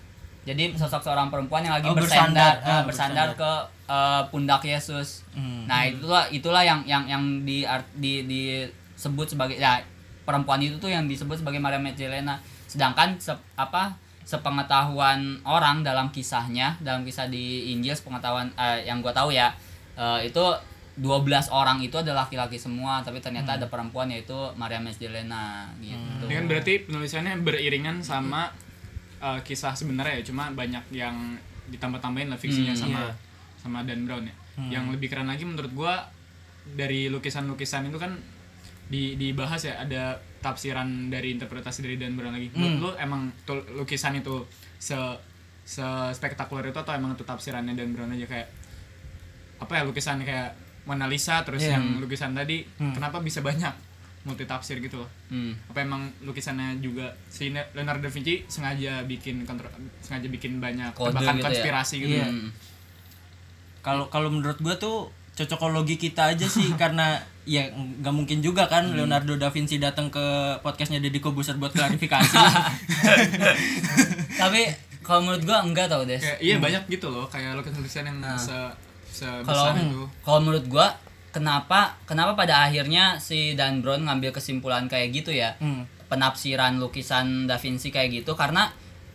Jadi 0.46 0.78
sosok 0.78 1.02
seorang 1.02 1.28
perempuan 1.28 1.62
yang 1.62 1.74
lagi 1.74 1.90
Oh, 1.90 1.98
bersandar, 1.98 2.56
bersandar. 2.56 2.64
Ah, 2.64 2.70
eh, 2.72 2.84
bersandar 2.86 3.28
ke 3.34 3.52
eh, 3.86 4.22
pundak 4.30 4.62
Yesus. 4.62 5.26
Hmm. 5.34 5.66
Nah, 5.66 5.84
itulah 5.84 6.30
itulah 6.30 6.62
yang 6.62 6.86
yang 6.86 7.04
yang 7.06 7.22
di 7.42 7.66
di 7.96 8.14
disebut 8.24 9.26
sebagai 9.28 9.58
ya 9.58 9.82
perempuan 10.22 10.58
itu 10.58 10.78
tuh 10.78 10.88
yang 10.88 11.06
disebut 11.06 11.42
sebagai 11.42 11.58
Maria 11.58 11.78
Magdalena. 11.78 12.38
Sedangkan 12.66 13.18
se- 13.18 13.34
apa 13.56 13.98
sepengetahuan 14.26 15.20
orang 15.44 15.82
dalam 15.82 16.10
kisahnya, 16.10 16.78
dalam 16.80 17.02
kisah 17.02 17.26
di 17.26 17.74
Injil 17.74 17.94
sepengetahuan 17.94 18.54
eh, 18.54 18.86
yang 18.86 19.02
gua 19.02 19.12
tahu 19.12 19.30
ya, 19.30 19.50
eh, 19.94 20.26
itu 20.26 20.42
12 20.96 21.20
orang 21.52 21.84
itu 21.84 21.92
adalah 21.94 22.24
laki-laki 22.24 22.56
semua, 22.56 23.04
tapi 23.04 23.20
ternyata 23.20 23.60
ada 23.60 23.68
perempuan 23.68 24.08
yaitu 24.08 24.32
Maria 24.56 24.80
Magdalena 24.80 25.68
gitu. 25.78 26.24
Ini 26.24 26.34
kan 26.34 26.46
berarti 26.48 26.74
penulisannya 26.88 27.36
beriringan 27.42 28.00
sama 28.00 28.48
uh, 29.18 29.40
kisah 29.40 29.72
sebenarnya 29.72 30.20
ya, 30.20 30.24
cuma 30.26 30.50
banyak 30.50 30.84
yang 30.92 31.38
ditambah-tambahin 31.68 32.28
lah 32.28 32.38
fiksinya 32.38 32.72
Hmm, 32.72 32.84
sama 32.84 33.02
iya. 33.02 33.14
sama 33.58 33.80
Dan 33.82 34.06
Brown 34.06 34.24
ya. 34.24 34.36
Yang 34.72 34.86
lebih 34.94 35.08
keren 35.10 35.26
lagi 35.26 35.44
menurut 35.44 35.72
gua 35.72 36.08
dari 36.68 37.08
lukisan-lukisan 37.08 37.86
itu 37.86 37.98
kan 37.98 38.16
di 38.86 39.14
dibahas 39.16 39.62
ya 39.62 39.80
ada 39.80 40.16
tafsiran 40.40 41.10
dari 41.10 41.34
interpretasi 41.34 41.82
dari 41.82 41.98
Dan 41.98 42.14
Brown 42.14 42.32
lagi. 42.32 42.54
Menurut 42.54 42.78
lu 42.78 42.90
emang 42.96 43.34
tuh 43.44 43.60
lukisan 43.74 44.14
itu 44.14 44.46
se 44.78 44.96
se 45.62 45.82
spektakuler 46.12 46.70
itu 46.70 46.78
atau 46.78 46.94
emang 46.94 47.14
itu 47.14 47.24
tafsirannya 47.24 47.74
Dan 47.74 47.92
Brown 47.92 48.14
aja 48.14 48.24
kayak 48.24 48.48
apa 49.58 49.72
ya 49.74 49.84
lukisan 49.84 50.22
kayak 50.22 50.54
Mona 50.86 51.08
Lisa 51.08 51.42
terus 51.42 51.64
Iya. 51.64 51.76
yang 51.76 51.98
lukisan 51.98 52.32
tadi 52.32 52.62
kenapa 52.78 53.18
bisa 53.20 53.42
banyak 53.42 53.74
multi 54.26 54.44
tafsir 54.44 54.78
gitu 54.78 54.98
loh 54.98 55.10
Hmm. 55.26 55.54
apa 55.66 55.80
emang 55.80 56.02
lukisannya 56.20 56.78
juga 56.80 57.06
si 57.26 57.50
Leonardo 57.50 58.02
da 58.02 58.10
Vinci 58.10 58.42
sengaja 58.46 59.02
bikin 59.04 59.42
kontro, 59.42 59.70
sengaja 60.00 60.26
bikin 60.28 60.58
banyak 60.58 60.90
Kode 60.92 61.14
tebakan 61.14 61.22
gitu 61.32 61.40
ya? 61.40 61.46
konspirasi 61.46 61.96
gitu 62.00 62.16
Iya. 62.16 62.28
Hmm. 62.28 62.50
kalau 63.80 64.06
kalau 64.08 64.28
menurut 64.28 64.58
gua 64.60 64.76
tuh 64.76 65.08
cocokologi 65.32 65.96
kita 65.96 66.32
aja 66.32 66.46
sih 66.46 66.74
karena 66.82 67.18
ya 67.44 67.70
nggak 67.70 68.10
mungkin 68.12 68.40
juga 68.40 68.66
kan 68.66 68.90
Leonardo 68.90 69.36
da 69.36 69.48
Vinci 69.48 69.78
datang 69.78 70.10
ke 70.10 70.26
podcastnya 70.60 70.98
Deddy 70.98 71.20
Kobuser 71.20 71.54
buat 71.56 71.70
klarifikasi 71.70 72.34
Tapi 74.36 74.62
kalau 75.02 75.22
menurut 75.24 75.44
gua 75.44 75.62
enggak 75.62 75.86
tau 75.86 76.02
kayak 76.04 76.40
iya 76.40 76.58
banyak 76.58 76.90
gitu 76.90 77.08
loh 77.08 77.26
kayak 77.28 77.54
lukisan-lukisan 77.54 78.04
yang 78.04 78.18
se 78.36 78.58
kalau 79.46 79.70
sebesar 79.70 79.78
itu 79.80 80.04
kalau 80.20 80.40
menurut 80.42 80.66
gua 80.66 80.88
kenapa 81.36 82.00
kenapa 82.04 82.32
pada 82.34 82.64
akhirnya 82.64 83.20
si 83.20 83.52
Dan 83.54 83.84
Brown 83.84 84.08
ngambil 84.08 84.32
kesimpulan 84.32 84.88
kayak 84.88 85.12
gitu 85.12 85.36
ya 85.36 85.60
Hmm. 85.60 85.84
penafsiran 86.08 86.80
lukisan 86.80 87.44
Da 87.44 87.60
Vinci 87.60 87.92
kayak 87.92 88.16
gitu 88.16 88.32
karena 88.34 88.72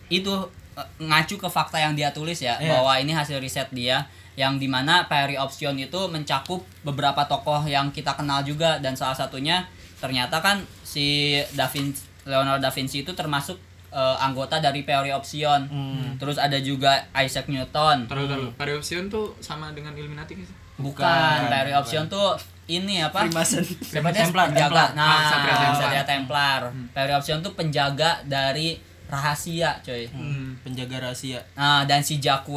itu 0.07 0.29
eh, 0.71 0.87
ngacu 1.01 1.35
ke 1.35 1.49
fakta 1.49 1.77
yang 1.77 1.97
dia 1.97 2.13
tulis 2.13 2.37
ya 2.37 2.55
Iya. 2.55 2.69
bahwa 2.71 2.93
ini 2.95 3.09
hasil 3.11 3.41
riset 3.41 3.67
dia 3.71 4.05
yang 4.35 4.55
di 4.55 4.65
mana 4.65 5.03
Perry 5.05 5.35
Option 5.35 5.75
itu 5.75 6.07
mencakup 6.07 6.61
beberapa 6.81 7.25
tokoh 7.25 7.65
yang 7.65 7.89
kita 7.89 8.13
kenal 8.13 8.39
juga 8.41 8.77
dan 8.77 8.93
salah 8.93 9.17
satunya 9.17 9.65
ternyata 9.97 10.39
kan 10.39 10.61
si 10.81 11.35
Da 11.51 11.65
Vinci 11.65 12.05
Leonardo 12.21 12.61
da 12.61 12.69
Vinci 12.69 13.01
itu 13.01 13.11
termasuk 13.11 13.57
eh, 13.89 14.17
anggota 14.19 14.59
dari 14.59 14.83
Perry 14.83 15.09
Option 15.09 15.67
Hmm. 15.67 16.15
terus 16.15 16.37
ada 16.37 16.55
juga 16.57 17.09
Isaac 17.13 17.47
Newton 17.47 18.05
taruh 18.05 18.23
taruh 18.53 18.77
Option 18.77 19.07
tuh 19.07 19.35
sama 19.39 19.73
dengan 19.73 19.91
Illuminati 19.91 20.37
sih 20.37 20.47
Bukan, 20.77 21.37
Perry 21.47 21.73
Option 21.73 22.07
tuh 22.07 22.35
ini 22.67 22.99
apa? 22.99 23.21
Freemason 23.21 23.61
Siapa 23.61 24.09
dia? 24.09 24.23
Templar, 24.23 24.47
penjaga. 24.47 24.65
Templar. 24.65 24.89
Nah, 24.93 25.03
Ah, 25.03 25.21
Satria 25.27 25.53
Templar. 25.53 25.75
Satria 25.77 26.03
Templar. 26.05 26.59
Perry 26.91 27.13
Option 27.13 27.37
tuh 27.39 27.53
penjaga 27.53 28.11
dari 28.23 28.79
rahasia, 29.05 29.75
coy. 29.81 30.07
Hmm, 30.07 30.55
penjaga 30.61 31.03
rahasia 31.03 31.43
Nah, 31.53 31.83
dan 31.83 31.99
si 31.99 32.17
Jacques 32.17 32.47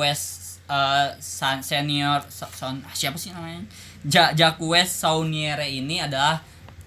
eh, 0.65 1.07
San- 1.19 1.61
senior 1.61 2.23
Son- 2.31 2.81
siapa 2.91 3.19
sih 3.19 3.31
namanya? 3.31 3.61
Ja, 4.03 4.31
Jacques 4.31 4.63
Sauniere 4.87 5.67
ini 5.67 5.99
adalah 5.99 6.39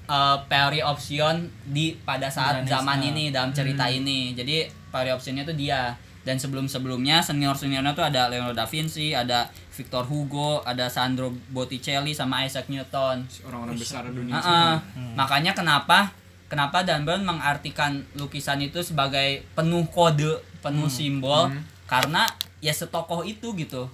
eh, 0.08 0.38
Perry 0.48 0.80
Option 0.80 1.36
di 1.68 2.00
pada 2.00 2.26
saat 2.28 2.64
Renaissance. 2.64 2.80
zaman 2.80 3.00
ini 3.04 3.24
dalam 3.28 3.52
cerita 3.52 3.86
ini. 3.86 4.32
Jadi 4.32 4.64
Perry 4.88 5.12
Optionnya 5.12 5.44
tuh 5.44 5.54
dia. 5.54 5.92
Dan 6.28 6.36
sebelum-sebelumnya 6.36 7.24
senior-seniornya 7.24 7.96
tuh 7.96 8.04
ada 8.04 8.28
Leonardo 8.28 8.52
da 8.52 8.68
Vinci, 8.68 9.16
ada 9.16 9.48
Victor 9.72 10.04
Hugo, 10.04 10.60
ada 10.68 10.92
Sandro 10.92 11.32
Botticelli 11.56 12.12
sama 12.12 12.44
Isaac 12.44 12.68
Newton. 12.68 13.24
orang-orang 13.48 13.80
besar 13.80 14.04
dunia 14.12 14.36
Heeh. 14.36 14.44
semua. 14.44 14.76
Makanya 15.16 15.56
kenapa 15.56 16.12
kenapa 16.52 16.84
Dan 16.84 17.08
Brown 17.08 17.24
mengartikan 17.24 18.04
lukisan 18.20 18.60
itu 18.60 18.84
sebagai 18.84 19.48
penuh 19.56 19.88
kode, 19.88 20.44
penuh 20.60 20.92
simbol 20.92 21.48
karena 21.88 22.28
ya 22.60 22.76
setokoh 22.76 23.24
itu 23.24 23.56
gitu. 23.56 23.88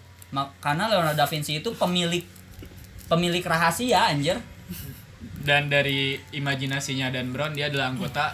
Karena 0.58 0.90
Leonardo 0.90 1.14
da 1.14 1.30
Vinci 1.30 1.62
itu 1.62 1.70
pemilik 1.78 2.26
pemilik 3.06 3.46
rahasia 3.46 4.10
anjir. 4.10 4.42
dan 5.44 5.68
dari 5.68 6.16
imajinasinya 6.32 7.12
Dan 7.12 7.36
Brown 7.36 7.52
dia 7.52 7.68
adalah 7.68 7.92
anggota 7.92 8.32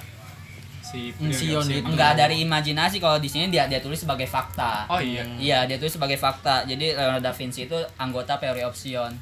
si 0.89 1.13
Hmm, 1.13 1.29
Sion 1.29 1.61
Sion 1.61 1.69
itu. 1.71 1.85
enggak 1.85 2.13
dari 2.15 2.41
imajinasi 2.41 2.97
kalau 2.97 3.17
di 3.17 3.25
sini 3.25 3.47
dia 3.47 3.65
dia 3.65 3.77
tulis 3.77 3.97
sebagai 3.97 4.25
fakta 4.25 4.85
oh 4.87 4.97
iya 4.97 5.21
Iya, 5.37 5.59
dia 5.63 5.77
tulis 5.77 5.93
sebagai 5.93 6.15
fakta. 6.15 6.63
Jadi 6.63 6.91
Leonardo 6.91 7.21
da 7.21 7.29
Vinci 7.29 7.63
itu 7.63 7.77
anggota 7.95 8.35
teori 8.35 8.61
opsion. 8.61 9.13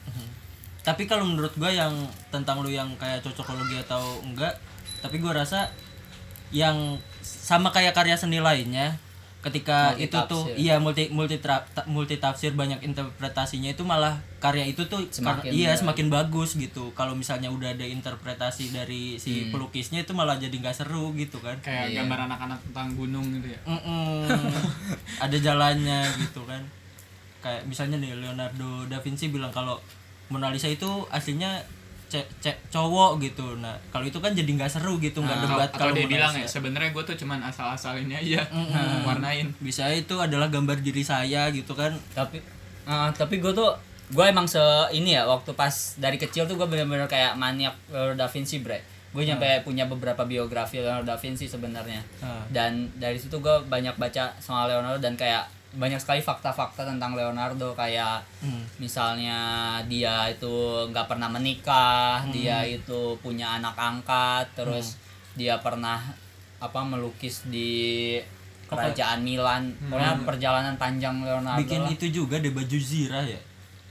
tapi 0.79 1.03
kalau 1.03 1.23
menurut 1.23 1.51
gua 1.53 1.67
yang 1.67 1.91
tentang 2.29 2.63
lu 2.63 2.71
yang 2.71 2.87
kayak 2.95 3.19
cocokologi 3.19 3.75
atau 3.77 3.99
enggak 4.21 4.55
tapi 4.97 5.19
gua 5.19 5.35
rasa 5.37 5.67
yang 6.49 6.95
sama 7.19 7.67
kayak 7.69 7.91
karya 7.91 8.15
seni 8.15 8.39
lainnya 8.39 8.95
ketika 9.39 9.93
Multi 9.93 10.03
itu 10.03 10.17
tuh 10.27 10.43
iya 10.55 10.75
multi 10.77 11.07
multi 11.07 11.37
tra- 11.37 11.61
multi 11.85 12.17
tafsir 12.17 12.51
banyak 12.51 12.81
interpretasinya 12.81 13.69
itu 13.69 13.81
malah 13.81 14.17
karya 14.37 14.65
itu 14.65 14.81
tuh 14.83 15.05
Semakin 15.07 15.45
karena- 15.45 15.53
iya 15.53 15.71
semakin 15.73 16.09
bagus 16.09 16.53
gitu 16.53 16.89
kalau 16.91 17.13
misalnya 17.13 17.47
udah 17.47 17.69
ada 17.69 17.85
interpretasi 17.85 18.69
dari 18.69 19.13
Hmm. 19.13 19.19
si 19.19 19.31
pelukisnya 19.47 20.01
itu 20.01 20.11
malah 20.11 20.35
jadi 20.35 20.51
nggak 20.51 20.73
seru 20.75 21.13
gitu 21.13 21.37
kan 21.37 21.53
kayak 21.59 21.89
Iya. 21.89 22.03
gambar 22.03 22.27
anak-anak 22.27 22.59
tentang 22.61 22.87
gunung 22.93 23.25
gitu 23.31 23.47
ya 23.47 23.59
Mm-mm. 23.63 24.25
ada 25.17 25.37
jalannya 25.37 26.01
gitu 26.19 26.41
kan 26.43 26.65
kayak 27.39 27.63
misalnya 27.63 27.97
nih 27.97 28.17
Leonardo 28.17 28.83
da 28.85 28.97
Vinci 28.97 29.29
bilang 29.29 29.49
kalau 29.49 29.77
Mona 30.27 30.49
Lisa 30.49 30.67
itu 30.67 30.89
aslinya 31.07 31.61
ce- 32.07 32.29
ce- 32.39 32.59
cowok 32.67 33.19
gitu 33.19 33.59
nah 33.59 33.75
kalau 33.91 34.03
itu 34.03 34.17
kan 34.17 34.31
jadi 34.31 34.47
nggak 34.47 34.71
seru 34.71 34.95
gitu 34.97 35.19
nggak 35.19 35.37
atau, 35.37 35.47
debat 35.51 35.69
kalau 35.71 35.91
dia 35.91 36.07
bilang 36.07 36.31
ya 36.31 36.47
sebenarnya 36.47 36.91
gue 36.91 37.03
tuh 37.03 37.15
cuman 37.15 37.39
asal-asal 37.43 37.99
ini 37.99 38.15
aja 38.15 38.47
warnain 39.07 39.51
bisa 39.59 39.87
itu 39.91 40.15
adalah 40.15 40.47
gambar 40.47 40.79
diri 40.79 41.03
saya 41.03 41.51
gitu 41.51 41.75
kan 41.75 41.91
Tapi 42.11 42.39
eh, 42.87 43.09
tapi 43.13 43.37
gue 43.37 43.51
tuh 43.51 43.75
gue 44.07 44.23
emang 44.23 44.47
se 44.47 44.59
ini 44.95 45.19
ya 45.19 45.27
waktu 45.27 45.51
pas 45.51 45.69
dari 45.99 46.15
kecil 46.15 46.47
tuh 46.47 46.55
gue 46.55 46.63
bener-bener 46.63 47.11
kayak 47.11 47.35
maniak 47.35 47.75
Leonardo 47.91 48.15
da 48.15 48.27
Vinci 48.31 48.63
bre. 48.63 48.79
Gue 49.11 49.27
nyampe 49.27 49.67
punya 49.67 49.83
beberapa 49.83 50.23
biografi 50.23 50.79
Leonardo 50.79 51.03
da 51.05 51.19
Vinci 51.19 51.43
sebenarnya. 51.43 51.99
Ah. 52.23 52.39
Dan 52.47 52.87
dari 52.95 53.19
situ 53.19 53.43
gue 53.43 53.55
banyak 53.67 53.99
baca 53.99 54.31
soal 54.39 54.71
Leonardo 54.71 55.03
dan 55.03 55.19
kayak 55.19 55.51
banyak 55.77 56.01
sekali 56.01 56.19
fakta-fakta 56.19 56.83
tentang 56.83 57.13
Leonardo 57.13 57.77
kayak 57.77 58.25
Hmm. 58.41 58.65
misalnya 58.81 59.39
dia 59.85 60.25
itu 60.27 60.49
nggak 60.89 61.05
pernah 61.05 61.29
menikah, 61.29 62.25
dia 62.33 62.65
itu 62.65 63.13
punya 63.21 63.61
anak 63.61 63.77
angkat, 63.77 64.49
terus 64.57 64.97
dia 65.37 65.61
pernah 65.61 66.01
apa 66.57 66.81
melukis 66.81 67.45
di 67.45 68.17
kerajaan 68.67 69.21
Milan. 69.21 69.69
Pokoknya 69.87 70.17
perjalanan 70.25 70.75
panjang 70.75 71.21
Leonardo. 71.21 71.61
bikin 71.61 71.85
lah. 71.85 71.93
itu 71.93 72.05
juga 72.09 72.41
deh 72.41 72.51
baju 72.51 72.77
zirah 72.77 73.23
ya 73.23 73.39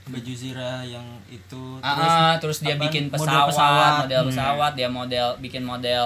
baju 0.07 0.31
zirah 0.31 0.87
yang 0.87 1.03
itu 1.27 1.61
terus, 1.83 2.15
terus 2.39 2.57
dia 2.63 2.79
apaan, 2.79 2.87
bikin 2.87 3.03
model 3.11 3.19
pesawat, 3.27 3.47
pesawat. 3.51 3.91
model 4.07 4.21
Hmm. 4.23 4.29
pesawat, 4.31 4.71
dia 4.79 4.89
model 4.89 5.27
bikin 5.43 5.63
model 5.67 6.03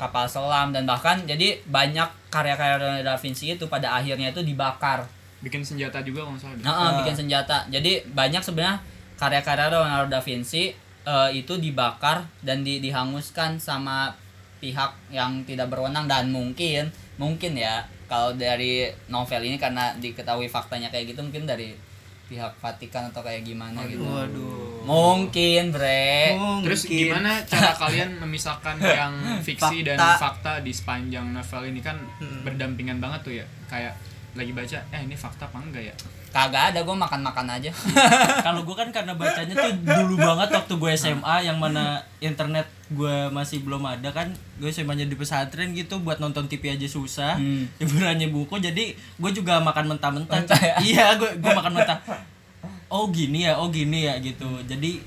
kapal 0.00 0.24
selam 0.24 0.72
dan 0.72 0.88
bahkan 0.88 1.20
jadi 1.28 1.60
banyak 1.68 2.08
karya-karya 2.32 2.80
Leonardo 2.80 3.04
da 3.04 3.14
Vinci 3.14 3.52
itu 3.52 3.64
pada 3.68 4.00
akhirnya 4.00 4.32
itu 4.32 4.40
dibakar. 4.40 5.04
Bikin 5.42 5.66
senjata 5.66 6.00
juga 6.00 6.22
kalau 6.22 6.38
nggak 6.38 6.42
salah. 6.42 6.56
Nah, 6.62 6.90
bikin 7.02 7.16
senjata. 7.18 7.66
Jadi 7.68 8.06
banyak 8.14 8.40
sebenarnya 8.40 8.78
karya-karya 9.18 9.66
Leonardo 9.70 10.10
da 10.10 10.22
Vinci 10.22 10.70
eh, 11.02 11.30
itu 11.34 11.58
dibakar 11.58 12.22
dan 12.42 12.62
di, 12.62 12.78
dihanguskan 12.78 13.58
sama 13.58 14.14
pihak 14.62 14.94
yang 15.10 15.42
tidak 15.42 15.66
berwenang 15.66 16.06
dan 16.06 16.30
mungkin 16.30 16.86
mungkin 17.18 17.58
ya 17.58 17.82
kalau 18.06 18.30
dari 18.38 18.86
novel 19.10 19.42
ini 19.42 19.58
karena 19.58 19.90
diketahui 19.98 20.46
faktanya 20.46 20.86
kayak 20.94 21.10
gitu 21.10 21.20
mungkin 21.26 21.50
dari 21.50 21.74
pihak 22.30 22.54
Vatikan 22.62 23.12
atau 23.12 23.20
kayak 23.20 23.44
gimana 23.44 23.84
gitu. 23.84 24.00
Waduh. 24.08 24.88
Mungkin, 24.88 25.68
Bre. 25.68 26.32
Terus 26.64 26.88
Mungkin. 26.88 26.98
gimana 27.12 27.44
cara 27.44 27.76
kalian 27.76 28.16
memisahkan 28.24 28.80
yang 29.04 29.12
fiksi 29.44 29.84
dan 29.84 30.00
Fakta. 30.00 30.16
fakta 30.16 30.52
di 30.64 30.72
sepanjang 30.72 31.28
novel 31.28 31.68
ini 31.68 31.84
kan 31.84 32.00
berdampingan 32.40 33.04
banget 33.04 33.20
tuh 33.20 33.34
ya 33.36 33.44
kayak 33.68 33.92
lagi 34.32 34.50
baca 34.50 34.78
eh 34.88 35.00
ini 35.00 35.12
fakta 35.12 35.44
apa 35.44 35.60
enggak 35.60 35.84
ya 35.84 35.94
Kagak 36.32 36.72
ada 36.72 36.80
gue 36.80 36.96
makan-makan 36.96 37.44
aja. 37.44 37.68
kalau 38.48 38.64
gue 38.64 38.72
kan 38.72 38.88
karena 38.88 39.12
bacanya 39.12 39.52
tuh 39.52 39.68
dulu 39.84 40.16
banget 40.16 40.48
waktu 40.50 40.74
gue 40.80 40.90
SMA 40.96 41.44
yang 41.44 41.60
mana 41.60 42.00
internet 42.18 42.64
gue 42.88 43.28
masih 43.28 43.60
belum 43.60 43.84
ada 43.84 44.08
kan 44.08 44.32
gue 44.56 44.64
SMA 44.66 44.96
nya 44.96 45.04
di 45.04 45.12
pesantren 45.12 45.76
gitu 45.76 46.00
buat 46.00 46.16
nonton 46.16 46.48
TV 46.48 46.72
aja 46.72 46.88
susah 46.88 47.36
Hmm. 47.36 47.68
hiburannya 47.76 48.32
buku 48.32 48.56
jadi 48.56 48.96
gue 48.96 49.30
juga 49.30 49.60
makan 49.60 49.92
mentah-mentah 49.92 50.40
Mentah 50.40 50.56
ya? 50.58 50.74
iya 50.88 51.06
gue 51.14 51.36
gue 51.36 51.52
makan 51.52 51.76
mentah 51.76 52.00
oh 52.88 53.12
gini 53.12 53.44
ya 53.44 53.60
oh 53.60 53.68
gini 53.68 54.08
ya 54.08 54.16
gitu 54.16 54.48
jadi 54.64 55.04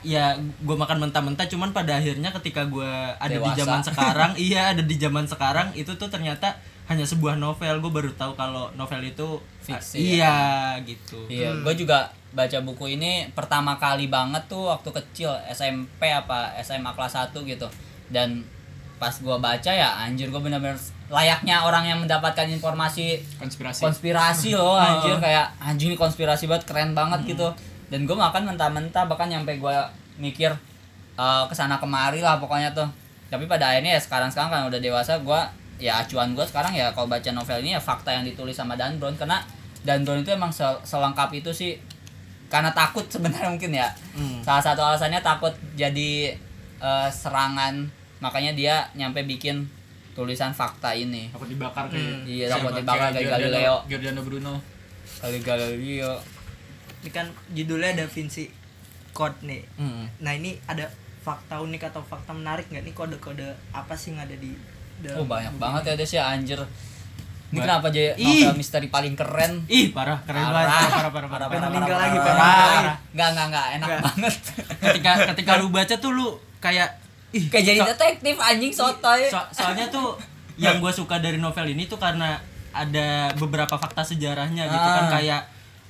ya 0.00 0.32
gue 0.36 0.76
makan 0.78 0.96
mentah-mentah 1.02 1.44
cuman 1.44 1.72
pada 1.72 1.96
akhirnya 1.96 2.32
ketika 2.34 2.64
gue 2.64 2.88
ada 3.16 3.28
di 3.30 3.40
Dewasa. 3.40 3.60
zaman 3.60 3.80
sekarang 3.82 4.30
iya 4.48 4.72
ada 4.72 4.80
di 4.80 4.96
zaman 4.96 5.24
sekarang 5.24 5.76
itu 5.76 5.92
tuh 5.92 6.08
ternyata 6.08 6.56
hanya 6.84 7.04
sebuah 7.08 7.40
novel. 7.40 7.80
Gue 7.80 7.92
baru 7.92 8.10
tahu 8.12 8.36
kalau 8.36 8.68
novel 8.76 9.00
itu 9.04 9.40
Fiksi 9.64 10.20
iya 10.20 10.76
gitu. 10.84 11.24
Iya, 11.32 11.56
gue 11.64 11.74
juga 11.76 12.12
baca 12.34 12.58
buku 12.60 12.98
ini 12.98 13.30
pertama 13.32 13.78
kali 13.80 14.10
banget 14.10 14.44
tuh 14.50 14.68
waktu 14.68 14.90
kecil 14.92 15.32
SMP 15.48 16.12
apa 16.12 16.52
SMA 16.60 16.92
kelas 16.92 17.16
1 17.32 17.32
gitu. 17.48 17.68
Dan 18.12 18.44
pas 18.94 19.14
gua 19.24 19.40
baca 19.42 19.72
ya 19.72 20.06
anjir 20.06 20.30
gue 20.30 20.38
bener-bener 20.38 20.78
layaknya 21.10 21.66
orang 21.66 21.84
yang 21.84 21.98
mendapatkan 22.00 22.46
informasi 22.46 23.20
konspirasi. 23.36 23.82
konspirasi 23.82 24.54
loh 24.58 24.78
anjir 24.78 25.18
kayak 25.18 25.50
anjir 25.60 25.90
ini 25.92 25.98
konspirasi 25.98 26.46
banget 26.46 26.64
keren 26.68 26.92
banget 26.92 27.24
gitu. 27.24 27.48
Dan 27.88 28.04
gue 28.04 28.16
makan 28.16 28.54
mentah-mentah 28.54 29.08
bahkan 29.08 29.32
nyampe 29.32 29.56
gua 29.56 29.88
mikir 30.20 30.52
eh, 31.16 31.44
ke 31.48 31.54
sana 31.56 31.80
kemari 31.80 32.20
lah 32.20 32.36
pokoknya 32.36 32.76
tuh. 32.76 32.86
Tapi 33.32 33.48
pada 33.48 33.72
akhirnya 33.72 33.96
ya 33.96 34.00
sekarang-sekarang 34.04 34.52
kan 34.52 34.62
udah 34.68 34.80
dewasa 34.84 35.16
gua 35.24 35.48
ya 35.76 35.98
acuan 35.98 36.32
gue 36.32 36.42
sekarang 36.42 36.70
ya 36.70 36.90
kalau 36.90 37.06
baca 37.06 37.30
novel 37.30 37.58
ini 37.58 37.72
ya 37.72 37.80
fakta 37.80 38.10
yang 38.10 38.22
ditulis 38.22 38.52
sama 38.52 38.74
Dan 38.74 38.96
Brown 38.96 39.14
karena 39.14 39.42
Dan 39.80 40.02
Brown 40.02 40.20
itu 40.20 40.30
emang 40.30 40.48
sel- 40.48 40.80
selengkap 40.80 41.28
itu 41.30 41.50
sih 41.50 41.76
karena 42.46 42.70
takut 42.70 43.04
sebenarnya 43.12 43.48
mungkin 43.48 43.72
ya 43.72 43.88
Hmm. 44.12 44.38
salah 44.40 44.62
satu 44.62 44.80
alasannya 44.80 45.18
takut 45.20 45.50
jadi 45.74 46.30
eh, 46.76 47.08
serangan 47.10 47.82
makanya 48.18 48.52
dia 48.52 48.74
nyampe 48.92 49.20
bikin 49.24 49.66
tulisan 50.12 50.50
fakta 50.50 50.90
ini 50.90 51.26
takut 51.28 51.48
dibakar 51.48 51.84
kayak 51.86 52.22
Iya, 52.22 52.46
siapa? 52.46 52.70
takut 52.70 52.74
dibakar 52.78 53.08
kayak 53.10 53.26
Galileo. 53.28 53.76
Giordano 53.84 54.20
Bruno 54.20 54.54
kali 55.16 55.38
Galileo 55.40 56.14
Ini 57.00 57.10
kan 57.10 57.26
judulnya 57.50 57.92
Da 57.94 58.06
Vinci 58.06 58.48
Code 59.10 59.36
nih. 59.42 59.60
Hmm. 59.74 60.06
Nah 60.18 60.32
ini 60.32 60.56
ada 60.64 60.86
fakta 61.20 61.58
unik 61.58 61.86
atau 61.86 62.00
fakta 62.00 62.30
menarik 62.30 62.66
nggak 62.66 62.82
nih 62.82 62.92
kode-kode 62.92 63.44
apa 63.70 63.92
sih 63.92 64.10
yang 64.10 64.22
ada 64.22 64.34
di 64.34 64.54
oh 65.12 65.24
banyak 65.24 65.50
buku 65.50 65.60
banget 65.60 65.82
ya 65.84 65.94
Des 65.94 66.12
ya 66.12 66.24
anjir 66.28 66.60
ini 67.46 67.56
Ba- 67.56 67.64
kenapa 67.64 67.86
jadi 67.88 68.14
Ih. 68.14 68.42
novel 68.42 68.56
misteri 68.56 68.88
paling 68.88 69.14
keren 69.14 69.62
Ih 69.66 69.90
parah 69.90 70.18
keren 70.22 70.42
Parah. 70.42 70.54
banget 70.64 70.90
parah 70.90 71.10
parah 71.10 71.28
parah, 71.28 71.46
Parah, 71.46 71.68
meninggal 71.68 71.86
parah, 71.88 72.02
lagi, 72.02 72.16
parah, 72.16 72.24
pengen 72.24 72.40
parah. 72.40 72.56
meninggal 72.56 72.74
lagi. 72.74 73.14
Nggak, 73.14 73.28
nggak, 73.30 73.46
nggak, 73.46 73.66
enak 73.70 73.86
Nggak. 73.86 74.02
banget 74.02 74.34
ketika 74.80 75.10
ketika 75.30 75.52
lu 75.56 75.66
baca 75.68 75.94
tuh 75.96 76.10
lu 76.10 76.28
kayak 76.58 76.88
ih 77.30 77.44
kayak 77.46 77.64
jadi 77.64 77.78
so- 77.78 77.88
detektif 77.88 78.36
anjing 78.38 78.72
sotoy 78.72 79.20
so- 79.24 79.50
soalnya 79.50 79.86
tuh 79.88 80.18
yang 80.56 80.78
gue 80.78 80.90
suka 80.90 81.18
dari 81.18 81.36
novel 81.36 81.66
ini 81.68 81.84
tuh 81.84 81.96
karena 81.96 82.38
ada 82.70 83.08
beberapa 83.34 83.74
fakta 83.74 84.02
sejarahnya 84.02 84.64
gitu 84.64 84.88
kan 84.88 85.04
Ah. 85.04 85.12
kayak 85.12 85.42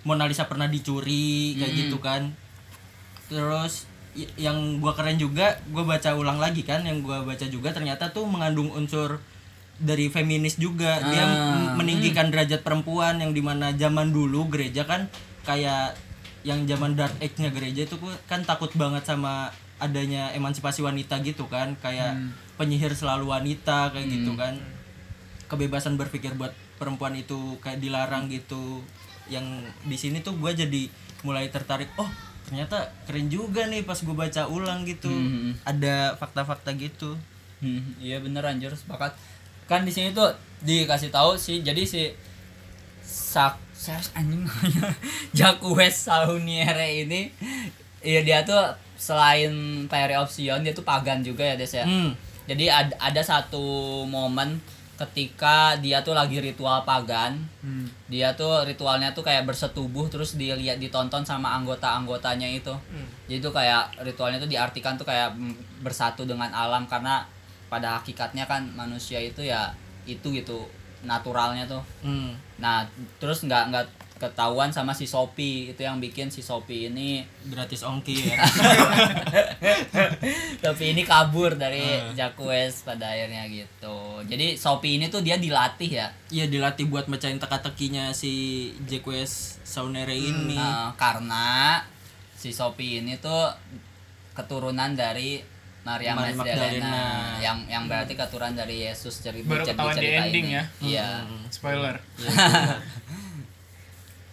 Mona 0.02 0.24
Lisa 0.24 0.44
pernah 0.44 0.66
dicuri 0.66 1.52
kayak 1.54 1.70
Mm. 1.70 1.78
gitu 1.80 1.96
kan 1.98 2.32
terus 3.26 3.88
yang 4.14 4.78
gua 4.78 4.94
keren 4.94 5.16
juga 5.16 5.58
gue 5.66 5.82
baca 5.82 6.14
ulang 6.14 6.38
lagi 6.38 6.62
kan 6.62 6.82
yang 6.82 7.02
gua 7.02 7.22
baca 7.22 7.42
juga 7.44 7.70
ternyata 7.70 8.08
tuh 8.08 8.22
mengandung 8.24 8.70
unsur 8.70 9.18
dari 9.74 10.06
feminis 10.06 10.54
juga. 10.54 11.02
Dia 11.02 11.18
Ah. 11.20 11.26
m- 11.26 11.74
meninggikan 11.76 12.30
derajat 12.30 12.62
perempuan 12.62 13.18
yang 13.18 13.30
di 13.30 13.42
mana 13.42 13.74
zaman 13.74 14.08
dulu 14.08 14.46
gereja 14.46 14.82
kan 14.82 15.10
kayak 15.42 15.98
yang 16.42 16.62
zaman 16.64 16.94
dark 16.94 17.10
age-nya 17.18 17.50
gereja 17.50 17.82
itu 17.82 17.96
kan 18.24 18.40
takut 18.40 18.70
banget 18.72 19.02
sama 19.02 19.50
adanya 19.76 20.30
emansipasi 20.30 20.80
wanita 20.80 21.18
gitu 21.20 21.44
kan 21.46 21.74
kayak 21.76 22.14
penyihir 22.54 22.94
selalu 22.94 23.26
wanita 23.28 23.90
kayak 23.90 24.06
gitu 24.08 24.32
kan. 24.34 24.54
Kebebasan 25.44 25.94
berpikir 25.94 26.32
buat 26.34 26.50
perempuan 26.76 27.14
itu 27.14 27.58
kayak 27.58 27.78
dilarang 27.78 28.26
gitu. 28.28 28.80
Yang 29.26 29.46
di 29.82 29.96
sini 29.96 30.18
tuh 30.20 30.34
gue 30.34 30.52
jadi 30.52 30.86
mulai 31.20 31.48
tertarik 31.48 31.90
oh 31.96 32.06
ternyata 32.44 32.76
keren 33.02 33.26
juga 33.26 33.64
nih 33.64 33.82
pas 33.82 33.96
gue 33.96 34.12
baca 34.14 34.42
ulang 34.46 34.84
gitu 34.84 35.08
Hmm. 35.08 35.56
ada 35.62 36.12
fakta-fakta 36.14 36.72
gitu 36.74 37.16
Hmm, 37.58 37.96
iya 37.96 38.20
bener 38.20 38.44
anjir 38.44 38.68
sepakat 38.70 39.16
kan 39.64 39.80
di 39.80 39.88
sini 39.88 40.12
tuh 40.12 40.28
dikasih 40.60 41.08
tahu 41.08 41.32
sih 41.34 41.60
jadi 41.60 41.80
si 41.82 42.12
sak 43.00 43.56
anjing 44.12 44.44
Jacques 45.32 45.64
Sauniere 45.94 47.00
ini 47.00 47.32
iya 48.00 48.20
dia 48.20 48.40
tuh 48.42 48.60
selain 48.94 49.50
teori 49.88 50.14
opsion 50.14 50.60
dia 50.60 50.70
tuh 50.70 50.84
pagan 50.84 51.20
juga 51.20 51.42
ya 51.42 51.56
Des 51.56 51.68
ya 51.70 51.84
Hmm. 51.84 52.12
jadi 52.44 52.68
ada 52.68 52.94
ada 52.98 53.22
satu 53.22 53.64
momen 54.04 54.60
ketika 54.94 55.74
dia 55.76 55.98
tuh 56.00 56.14
lagi 56.14 56.38
ritual 56.38 56.82
pagan 56.82 57.34
Hmm. 57.58 57.86
dia 58.06 58.30
tuh 58.32 58.62
ritualnya 58.62 59.10
tuh 59.10 59.22
kayak 59.22 59.42
bersetubuh 59.42 60.06
terus 60.06 60.34
dilihat 60.34 60.78
ditonton 60.78 61.22
sama 61.22 61.50
anggota-anggotanya 61.54 62.46
itu 62.46 62.70
Hmm. 62.70 63.06
jadi 63.26 63.38
tuh 63.40 63.50
kayak 63.50 63.90
ritualnya 64.00 64.38
tuh 64.38 64.46
diartikan 64.46 64.94
tuh 64.94 65.02
kayak 65.02 65.34
mm, 65.34 65.82
bersatu 65.82 66.22
dengan 66.22 66.50
alam 66.50 66.86
karena 66.86 67.26
pada 67.66 67.98
hakikatnya 67.98 68.44
kan 68.44 68.62
manusia 68.70 69.18
itu 69.18 69.42
ya 69.42 69.74
itu 70.04 70.30
gitu 70.30 70.62
naturalnya 71.02 71.66
tuh 71.66 71.82
Hmm. 72.00 72.32
nah 72.56 72.86
terus 73.18 73.42
nggak 73.42 73.74
nggak 73.74 73.86
ketahuan 74.14 74.70
sama 74.70 74.92
si 74.92 75.04
Sopi 75.04 75.68
itu 75.68 75.80
yang 75.80 75.98
bikin 75.98 76.30
si 76.30 76.38
Sopi 76.38 76.86
ini 76.86 77.20
gratis 77.44 77.82
ongkir 77.82 78.30
Sopi 80.62 80.84
ini 80.90 81.02
kabur 81.02 81.54
dari 81.54 81.82
Ah. 81.84 82.14
Jacques 82.14 82.82
pada 82.82 83.10
akhirnya 83.10 83.44
gitu 83.46 84.22
jadi 84.24 84.54
Sopi 84.54 84.96
ini 84.96 85.08
tuh 85.08 85.20
dia 85.20 85.36
dilatih 85.36 85.90
ya 85.90 86.08
Iya 86.30 86.46
dilatih 86.46 86.86
buat 86.86 87.06
mecahin 87.06 87.38
teka-tekinya 87.38 88.10
si 88.10 88.32
Jacques 88.84 89.60
Saunere 89.62 90.14
ini. 90.14 90.54
Eh, 90.54 90.88
karena 90.94 91.78
si 92.34 92.50
Sopi 92.50 92.98
ini 92.98 93.14
tuh 93.16 93.50
keturunan 94.32 94.92
dari 94.92 95.38
Maria 95.84 96.16
Magdalena 96.16 97.36
yang 97.38 97.62
yang 97.66 97.84
berarti 97.84 98.16
keturunan 98.16 98.50
dari 98.52 98.82
Yesus 98.82 99.20
dari 99.20 99.44
Baru 99.44 99.62
di 99.62 99.70
ketahuan 99.70 99.94
di 99.94 99.98
cerita 100.00 100.22
ending 100.24 100.46
ini. 100.48 100.56
ya. 100.56 100.62
Iya. 100.80 101.08
Hmm. 101.22 101.44
Spoiler. 101.48 101.96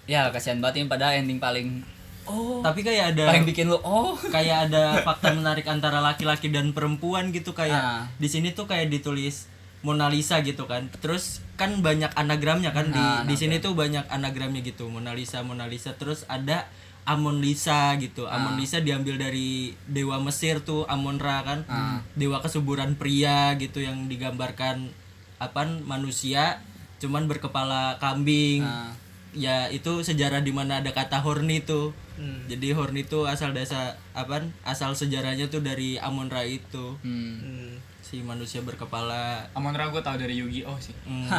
Ya 0.05 0.29
kasihan 0.29 0.57
banget 0.57 0.81
ini 0.81 0.87
pada 0.87 1.13
ending 1.13 1.37
paling 1.37 1.85
oh 2.23 2.61
Tapi 2.61 2.81
kayak 2.81 3.15
ada 3.15 3.33
paling 3.33 3.45
bikin 3.45 3.65
lu 3.65 3.77
oh 3.77 4.13
kayak 4.29 4.69
ada 4.69 5.01
fakta 5.01 5.31
menarik 5.31 5.65
antara 5.65 5.99
laki-laki 5.99 6.47
dan 6.47 6.69
perempuan 6.71 7.29
gitu 7.29 7.51
kayak 7.51 7.77
Ah. 7.77 8.03
di 8.15 8.27
sini 8.27 8.51
tuh 8.51 8.65
kayak 8.65 8.89
ditulis 8.89 9.49
Mona 9.81 10.05
Lisa 10.07 10.37
gitu 10.39 10.69
kan. 10.69 10.93
Terus 10.93 11.41
kan 11.57 11.81
banyak 11.81 12.13
anagramnya 12.13 12.69
kan 12.69 12.93
di 12.93 13.01
Ah, 13.01 13.25
di 13.25 13.33
sini 13.33 13.57
tuh 13.57 13.73
banyak 13.73 14.05
anagramnya 14.07 14.61
gitu. 14.61 14.85
Mona 14.85 15.09
Lisa, 15.11 15.41
Mona 15.41 15.65
Lisa. 15.65 15.97
Terus 15.97 16.21
ada 16.27 16.69
Amon 17.01 17.41
Lisa 17.41 17.97
gitu. 17.97 18.29
Amon 18.29 18.53
Ah. 18.53 18.59
Lisa 18.61 18.77
diambil 18.77 19.17
dari 19.17 19.73
dewa 19.89 20.21
Mesir 20.21 20.61
tuh 20.61 20.85
Amon 20.85 21.17
Ra 21.17 21.41
kan. 21.41 21.65
Ah. 21.65 21.97
Dewa 22.13 22.37
kesuburan 22.39 22.93
pria 22.93 23.57
gitu 23.57 23.81
yang 23.81 24.05
digambarkan 24.05 24.93
apa 25.41 25.65
manusia 25.81 26.61
cuman 27.01 27.25
berkepala 27.25 27.97
kambing. 27.97 28.61
Ah. 28.61 28.93
Ya 29.33 29.67
itu 29.67 30.01
sejarah 30.01 30.39
di 30.39 30.51
mana 30.51 30.79
ada 30.79 30.89
kata 30.89 31.17
horny 31.17 31.61
tuh. 31.61 31.95
Hmm. 32.15 32.43
Jadi 32.45 32.71
horny 32.71 33.01
itu 33.01 33.23
asal 33.23 33.51
dasar 33.51 33.95
apa? 34.11 34.43
Asal 34.61 34.91
sejarahnya 34.91 35.47
tuh 35.47 35.59
dari 35.59 35.95
Amon 35.97 36.27
Ra 36.27 36.41
itu. 36.41 36.99
hmm. 36.99 37.33
Hmm. 37.37 37.71
Si 38.01 38.19
manusia 38.19 38.59
berkepala 38.59 39.47
Amon 39.51 39.71
Ra 39.71 39.87
gue 39.87 40.01
tau 40.01 40.15
dari 40.15 40.35
Yu-Gi-Oh 40.35 40.75
sih. 40.77 40.91
hmm, 41.01 41.31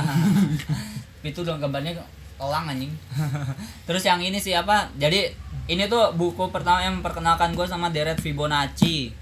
itu 1.22 1.40
dong 1.42 1.60
gambarnya 1.60 1.92
elang 2.34 2.66
anjing 2.66 2.90
terus 3.86 4.02
yang 4.02 4.18
ini 4.18 4.34
sih 4.34 4.50
apa 4.50 4.90
jadi 4.96 5.30
ini 5.68 5.86
tuh 5.86 6.10
buku 6.12 6.50
pertama 6.50 6.80
yang 6.80 6.98
memperkenalkan 6.98 7.52
gue 7.52 7.62
sama 7.62 7.92
deret 7.92 8.18
Fibonacci 8.18 9.12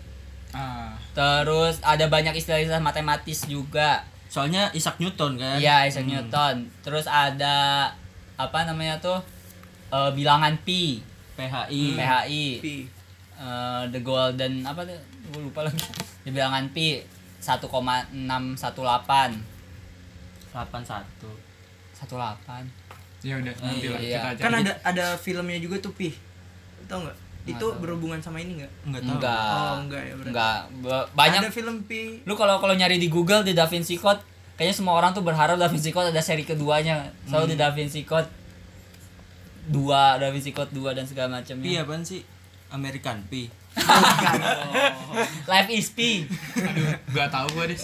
Ah. 0.50 0.94
terus 1.10 1.78
ada 1.80 2.06
banyak 2.06 2.32
istilah-istilah 2.32 2.80
matematis 2.80 3.44
juga 3.44 4.02
Soalnya 4.26 4.70
Isaac 4.72 4.98
Newton 4.98 5.36
kan. 5.36 5.58
iya 5.58 5.84
Isaac 5.84 6.06
Newton 6.06 6.66
terus 6.80 7.04
ada 7.04 7.86
apa 8.40 8.64
namanya 8.64 8.96
tuh 8.98 9.18
eh, 9.88 10.10
bilangan 10.10 10.56
pi 10.58 11.02
PHI. 11.34 11.94
PHI 11.94 12.44
Pi. 12.58 12.74
eh, 13.36 13.82
the 13.88 14.00
golden 14.00 14.62
apa 14.62 14.82
tuh 14.82 14.98
gue 15.28 15.40
lupa 15.42 15.62
lagi 15.62 15.78
di 16.24 16.30
bilangan 16.30 16.66
pi 16.70 16.98
1,618 17.38 19.34
81. 20.50 20.52
18 20.52 22.66
Ya 23.20 23.36
udah 23.36 23.52
nanti 23.54 23.86
lah 23.86 23.98
iya. 23.98 24.18
kita. 24.32 24.40
Kan 24.40 24.52
ada 24.58 24.72
ada 24.80 25.04
filmnya 25.14 25.56
juga 25.56 25.76
tuh 25.78 25.92
Pi. 25.92 26.08
Tahu 26.84 27.00
nggak? 27.00 27.16
Itu 27.46 27.66
tahu. 27.66 27.78
berhubungan 27.78 28.16
sama 28.16 28.38
ini 28.38 28.56
nggak? 28.56 28.70
Enggak 28.82 29.00
tahu. 29.02 29.14
enggak 29.14 29.46
Oh, 29.46 29.74
enggak 29.78 30.00
ya 30.00 30.12
berarti. 30.14 30.28
enggak 30.30 30.56
Ba- 30.80 31.08
banyak 31.14 31.40
Ada 31.42 31.50
film 31.50 31.76
Pi. 31.84 32.00
lu 32.24 32.32
kalau 32.34 32.56
kalau 32.56 32.72
nyari 32.72 32.96
di 32.96 33.06
Google 33.06 33.40
di 33.40 33.52
Da 33.52 33.64
Vinci 33.64 33.94
Code 33.94 34.18
kayaknya 34.60 34.76
semua 34.76 34.92
orang 34.92 35.16
tuh 35.16 35.24
berharap 35.24 35.56
Da 35.56 35.72
Vinci 35.72 35.88
Code 35.88 36.12
ada 36.12 36.20
seri 36.20 36.44
keduanya 36.44 37.16
selalu 37.24 37.56
di 37.56 37.56
Da 37.56 37.72
Vinci 37.72 38.04
Code 38.04 38.28
dua 39.72 40.20
Da 40.20 40.28
Vinci 40.28 40.52
Code 40.52 40.68
dua 40.76 40.92
dan 40.92 41.08
segala 41.08 41.40
macamnya 41.40 41.80
apaan 41.80 42.04
sih? 42.04 42.20
American 42.68 43.24
Pi. 43.32 43.48
Life 45.52 45.70
is 45.72 45.88
P 45.96 46.28
Aduh, 46.60 46.92
gak 47.16 47.32
tau 47.32 47.48
gue 47.48 47.72
deh. 47.72 47.80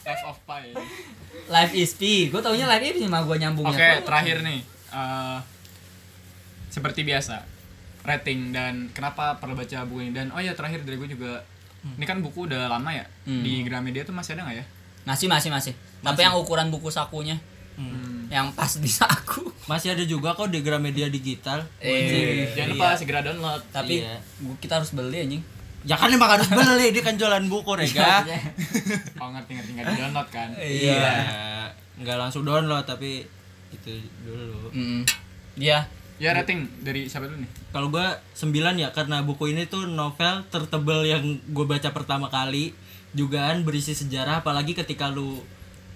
Life 0.00 0.24
of 0.32 0.40
Pi. 0.48 0.72
Life 1.52 1.76
is 1.76 1.92
P 1.92 2.32
gue 2.32 2.40
taunya 2.40 2.64
Life 2.64 2.96
is 2.96 3.04
mah 3.12 3.20
gue 3.28 3.36
Oke, 3.36 3.42
nyambungnya 3.44 4.00
terakhir 4.00 4.40
nih. 4.40 4.64
Eh, 4.96 5.38
seperti 6.72 7.04
biasa, 7.04 7.44
rating 8.00 8.56
dan 8.56 8.88
kenapa 8.96 9.36
perlu 9.36 9.52
baca 9.52 9.84
buku 9.84 10.08
ini 10.08 10.12
dan 10.16 10.32
oh 10.32 10.40
ya 10.40 10.56
terakhir 10.56 10.88
dari 10.88 10.96
gue 10.96 11.12
juga. 11.12 11.44
Ini 11.84 12.02
kan 12.08 12.24
buku 12.24 12.48
udah 12.48 12.66
lama 12.72 12.96
ya. 12.96 13.04
Hmm. 13.28 13.44
Di 13.44 13.60
Gramedia 13.60 14.08
tuh 14.08 14.16
masih 14.16 14.40
ada 14.40 14.48
nggak 14.48 14.56
ya? 14.56 14.66
Masih 15.06 15.26
masih 15.26 15.48
masih 15.48 15.72
tapi 16.02 16.20
yang 16.20 16.34
ukuran 16.34 16.68
buku 16.68 16.90
sakunya 16.90 17.38
Hmm. 17.74 18.24
yang 18.26 18.48
pas 18.50 18.72
di 18.74 18.88
saku 18.88 19.52
Masih 19.66 19.92
ada 19.92 20.00
juga 20.00 20.32
kok 20.32 20.48
di 20.48 20.58
Gramedia 20.58 21.06
digital. 21.06 21.60
eh 21.76 22.48
Jangan 22.50 22.72
lupa 22.72 22.88
segera 22.94 23.20
download. 23.20 23.60
tapi 23.68 24.00
Iya. 24.00 24.16
gua- 24.40 24.56
kita 24.56 24.80
harus 24.80 24.90
beli 24.90 25.20
anjing 25.20 25.42
Ya 25.82 25.92
kan 25.92 26.08
emang 26.08 26.30
harus 26.30 26.48
beli 26.48 26.88
dia 26.90 27.02
kan 27.02 27.14
jualan 27.14 27.44
buku 27.44 27.68
Rega. 27.70 28.24
Oh 29.20 29.28
ngerti 29.28 29.50
ngerti 29.52 29.70
nggak 29.72 29.86
di 29.86 29.96
download 29.98 30.28
kan? 30.30 30.48
Iya. 30.56 31.04
Enggak 31.94 32.16
langsung 32.18 32.42
download 32.42 32.82
tapi 32.82 33.28
itu 33.68 33.92
dulu. 34.20 34.72
Mm. 34.72 35.04
Iya 35.56 35.84
Ya 36.16 36.32
rating 36.32 36.64
dari 36.80 37.04
siapa 37.04 37.28
dulu 37.28 37.38
nih? 37.38 37.50
Kalau 37.70 37.92
gua 37.92 38.08
9 38.32 38.48
ya 38.74 38.88
karena 38.88 39.20
buku 39.20 39.52
ini 39.52 39.66
tuh 39.66 39.84
novel 39.84 40.40
tertebal 40.48 41.04
yang 41.04 41.20
gue 41.44 41.66
baca 41.66 41.92
pertama 41.92 42.26
kali. 42.26 42.72
Jugaan 43.16 43.64
berisi 43.64 43.96
sejarah 43.96 44.44
apalagi 44.44 44.76
ketika 44.76 45.08
lu 45.08 45.40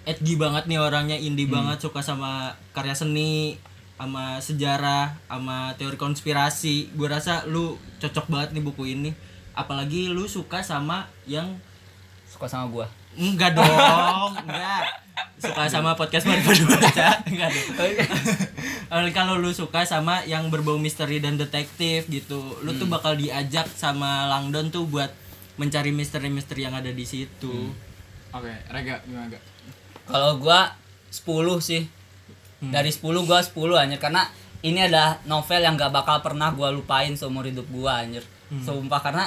edgy 0.08 0.40
banget 0.40 0.64
nih 0.64 0.80
orangnya 0.80 1.20
indie 1.20 1.44
banget 1.44 1.84
suka 1.84 2.00
sama 2.00 2.56
karya 2.72 2.96
seni 2.96 3.60
sama 4.00 4.40
sejarah 4.40 5.12
sama 5.28 5.76
teori 5.76 6.00
konspirasi. 6.00 6.96
Gue 6.96 7.12
rasa 7.12 7.44
lu 7.44 7.76
cocok 8.00 8.32
banget 8.32 8.56
nih 8.56 8.64
buku 8.64 8.96
ini. 8.96 9.12
Apalagi 9.52 10.08
lu 10.08 10.24
suka 10.24 10.64
sama 10.64 11.04
yang 11.28 11.60
suka 12.24 12.48
sama 12.48 12.72
gua 12.72 12.86
enggak 13.18 13.58
dong, 13.58 14.32
enggak. 14.46 14.86
Suka 15.40 15.66
sama 15.66 15.98
podcast 15.98 16.28
baru 16.28 16.64
baca, 16.68 17.08
enggak 17.26 17.48
dong. 17.50 17.68
Eh, 18.90 19.10
kalau 19.14 19.38
lu 19.38 19.50
suka 19.54 19.86
sama 19.86 20.22
yang 20.26 20.50
berbau 20.50 20.74
misteri 20.74 21.22
dan 21.22 21.38
detektif 21.38 22.10
gitu 22.10 22.58
lu 22.66 22.74
tuh 22.74 22.90
bakal 22.90 23.14
diajak 23.14 23.66
sama 23.78 24.26
Langdon 24.26 24.74
tuh 24.74 24.82
buat 24.86 25.10
mencari 25.60 25.92
misteri-misteri 25.92 26.64
yang 26.64 26.72
ada 26.72 26.88
di 26.88 27.04
situ 27.04 27.68
Oke, 28.30 28.48
Rega 28.70 28.96
gimana? 29.04 29.34
Kalau 30.06 30.38
gua 30.38 30.70
10 31.10 31.26
sih. 31.60 31.82
Dari 32.62 32.86
10 32.88 33.02
gua 33.26 33.42
10 33.42 33.50
anjir 33.74 33.98
karena 33.98 34.22
ini 34.60 34.78
adalah 34.80 35.18
novel 35.24 35.58
yang 35.58 35.74
gak 35.74 35.90
bakal 35.90 36.22
pernah 36.22 36.54
gua 36.54 36.70
lupain 36.70 37.10
seumur 37.12 37.42
hidup 37.42 37.66
gua 37.68 38.00
anjir. 38.00 38.22
Sumpah 38.62 39.02
karena 39.02 39.26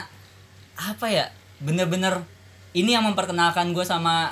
apa 0.73 1.05
ya? 1.05 1.27
Bener-bener 1.59 2.23
ini 2.71 2.95
yang 2.95 3.03
memperkenalkan 3.03 3.75
gua 3.75 3.83
sama 3.83 4.31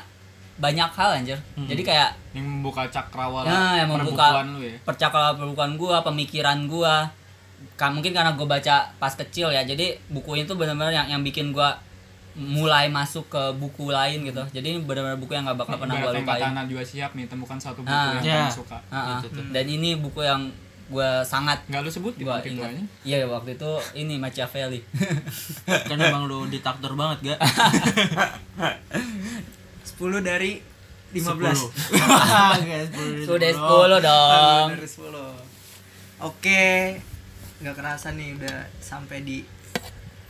banyak 0.56 0.88
hal 0.88 1.20
anjir. 1.20 1.40
Jadi 1.58 1.84
kayak 1.84 2.16
Yang 2.32 2.48
membuka 2.48 2.88
cakrawala 2.88 3.44
ya, 3.44 3.84
yang 3.84 3.90
membuka 3.92 4.40
lu 4.46 4.64
ya. 4.64 4.80
percakapan 4.88 5.36
perbukuan 5.36 5.76
gua, 5.76 6.00
pemikiran 6.00 6.64
gua. 6.66 7.12
Ka- 7.76 7.92
mungkin 7.92 8.16
karena 8.16 8.34
gue 8.34 8.48
baca 8.48 8.90
pas 8.96 9.14
kecil 9.14 9.52
ya. 9.52 9.62
Jadi 9.62 10.00
buku 10.08 10.40
itu 10.40 10.56
benar-benar 10.56 10.96
yang 10.96 11.08
yang 11.12 11.22
bikin 11.22 11.52
gua 11.52 11.76
mulai 12.34 12.88
masuk 12.88 13.28
ke 13.28 13.44
buku 13.54 13.88
lain 13.88 14.24
gitu. 14.24 14.39
Jadi 14.50 14.67
ini 14.70 14.80
benar-benar 14.80 15.15
buku 15.15 15.32
yang 15.32 15.44
gak 15.44 15.58
bakal 15.58 15.76
pernah 15.76 15.96
gua 15.96 16.10
Ibaratnya 16.10 16.24
lupain. 16.24 16.41
Katana 16.46 16.62
juga 16.63 16.84
siap 16.84 17.12
nih 17.12 17.26
temukan 17.26 17.58
satu 17.58 17.82
buku 17.82 17.91
Ah. 17.91 18.15
yang 18.15 18.24
Ya. 18.24 18.36
kamu 18.41 18.56
suka. 18.58 18.78
Ah, 18.88 18.96
ah. 18.96 19.20
Gitu. 19.20 19.39
Dan 19.50 19.65
ini 19.65 19.89
buku 19.96 20.22
yang 20.22 20.48
gue 20.88 21.12
sangat 21.22 21.63
Nggak 21.65 21.82
lu 21.82 21.89
sebut 21.89 22.13
gua 22.17 22.39
ingat. 22.41 22.72
Iya 23.02 23.24
waktu 23.26 23.56
itu 23.56 23.72
ini 23.96 24.15
Machiavelli. 24.17 24.80
kan 25.88 25.98
emang 25.98 26.24
lu 26.26 26.48
diktator 26.48 26.91
banget 26.94 27.32
gak 27.32 27.39
10 29.86 30.20
dari 30.24 30.60
15. 31.12 31.28
10 31.36 33.28
Sudah 33.28 33.52
10 33.52 34.00
dong. 34.02 34.67
dari 34.70 34.88
10. 34.88 35.12
Oke. 36.22 36.63
nggak 37.60 37.78
kerasa 37.78 38.10
nih 38.12 38.34
udah 38.36 38.58
sampai 38.76 39.22
di 39.22 39.46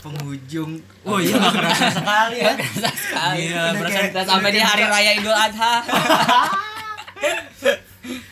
penghujung. 0.01 0.71
oh 1.03 1.17
iya 1.17 1.37
gak 1.37 1.53
kerasa 1.53 1.87
sekali 1.93 2.37
ya 2.37 2.53
Sekali. 2.91 3.37
Iya, 3.45 3.61
Udah 3.63 3.79
berasa- 3.79 4.03
kita 4.03 4.21
sampai 4.25 4.49
di 4.49 4.59
hari 4.59 4.83
raya 4.83 5.11
Idul 5.13 5.31
Adha. 5.31 5.73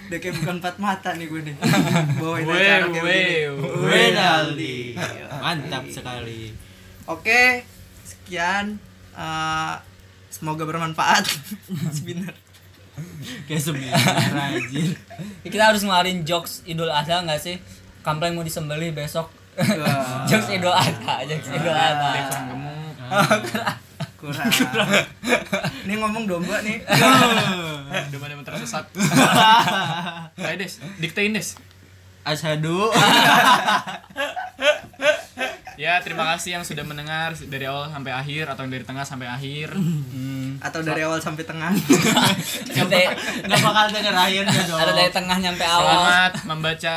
Udah 0.10 0.18
kayak 0.18 0.36
bukan 0.36 0.56
empat 0.58 0.76
mata 0.78 1.10
nih 1.14 1.26
gue 1.26 1.42
nih. 1.46 1.56
Bawain 2.18 2.46
acara 2.46 2.86
kayak. 2.90 3.54
Wenaldi 3.80 4.98
mantap 5.40 5.84
sekali 5.88 6.52
Oke, 7.06 7.66
sekian. 8.04 8.78
Eh, 9.12 9.76
semoga 10.30 10.62
bermanfaat. 10.64 11.26
Sebentar. 11.96 12.34
kayak 13.48 13.64
rajin 14.30 14.92
Kita 15.42 15.72
harus 15.72 15.82
ngeluarin 15.82 16.22
jokes 16.22 16.62
Idul 16.66 16.92
Adha 16.92 17.24
nggak 17.24 17.40
sih? 17.40 17.56
Kampleng 18.02 18.34
mau 18.34 18.44
disembelih 18.44 18.92
besok. 18.92 19.30
Wah. 19.60 20.24
jokes 20.24 20.50
Idul 20.50 20.72
Adha, 20.72 21.16
jokes 21.28 21.50
Idul 21.50 21.76
Adha. 21.76 22.10
Kurang 22.26 22.46
gemuk. 22.48 22.96
kurang 24.20 24.92
ini 25.84 25.96
ngomong 25.96 26.28
domba 26.28 26.60
nih 26.60 26.84
Domba-domba 28.12 28.44
tersesat. 28.46 28.86
Ayo 30.38 30.56
Des, 30.56 30.74
diktein 31.00 31.32
Des. 31.32 31.56
Asyhadu 32.22 32.92
Ya, 35.80 36.04
terima 36.04 36.28
kasih 36.36 36.60
yang 36.60 36.68
sudah 36.68 36.84
mendengar 36.84 37.32
dari 37.40 37.64
awal 37.64 37.88
sampai 37.88 38.12
akhir 38.12 38.52
atau 38.52 38.68
dari 38.68 38.84
tengah 38.84 39.08
sampai 39.08 39.32
akhir. 39.32 39.72
atau 40.60 40.84
dari 40.84 41.08
awal 41.08 41.24
sampai 41.24 41.48
tengah 41.48 41.72
Sampai 42.76 43.08
nggak 43.48 43.60
bakal 43.64 43.86
denger 43.88 44.12
akhirnya 44.12 44.62
dong. 44.68 44.76
ada 44.76 44.92
dari 44.92 45.08
tengah 45.08 45.38
nyampe 45.40 45.64
awal 45.64 45.88
Selamat 45.88 46.32
membaca 46.44 46.96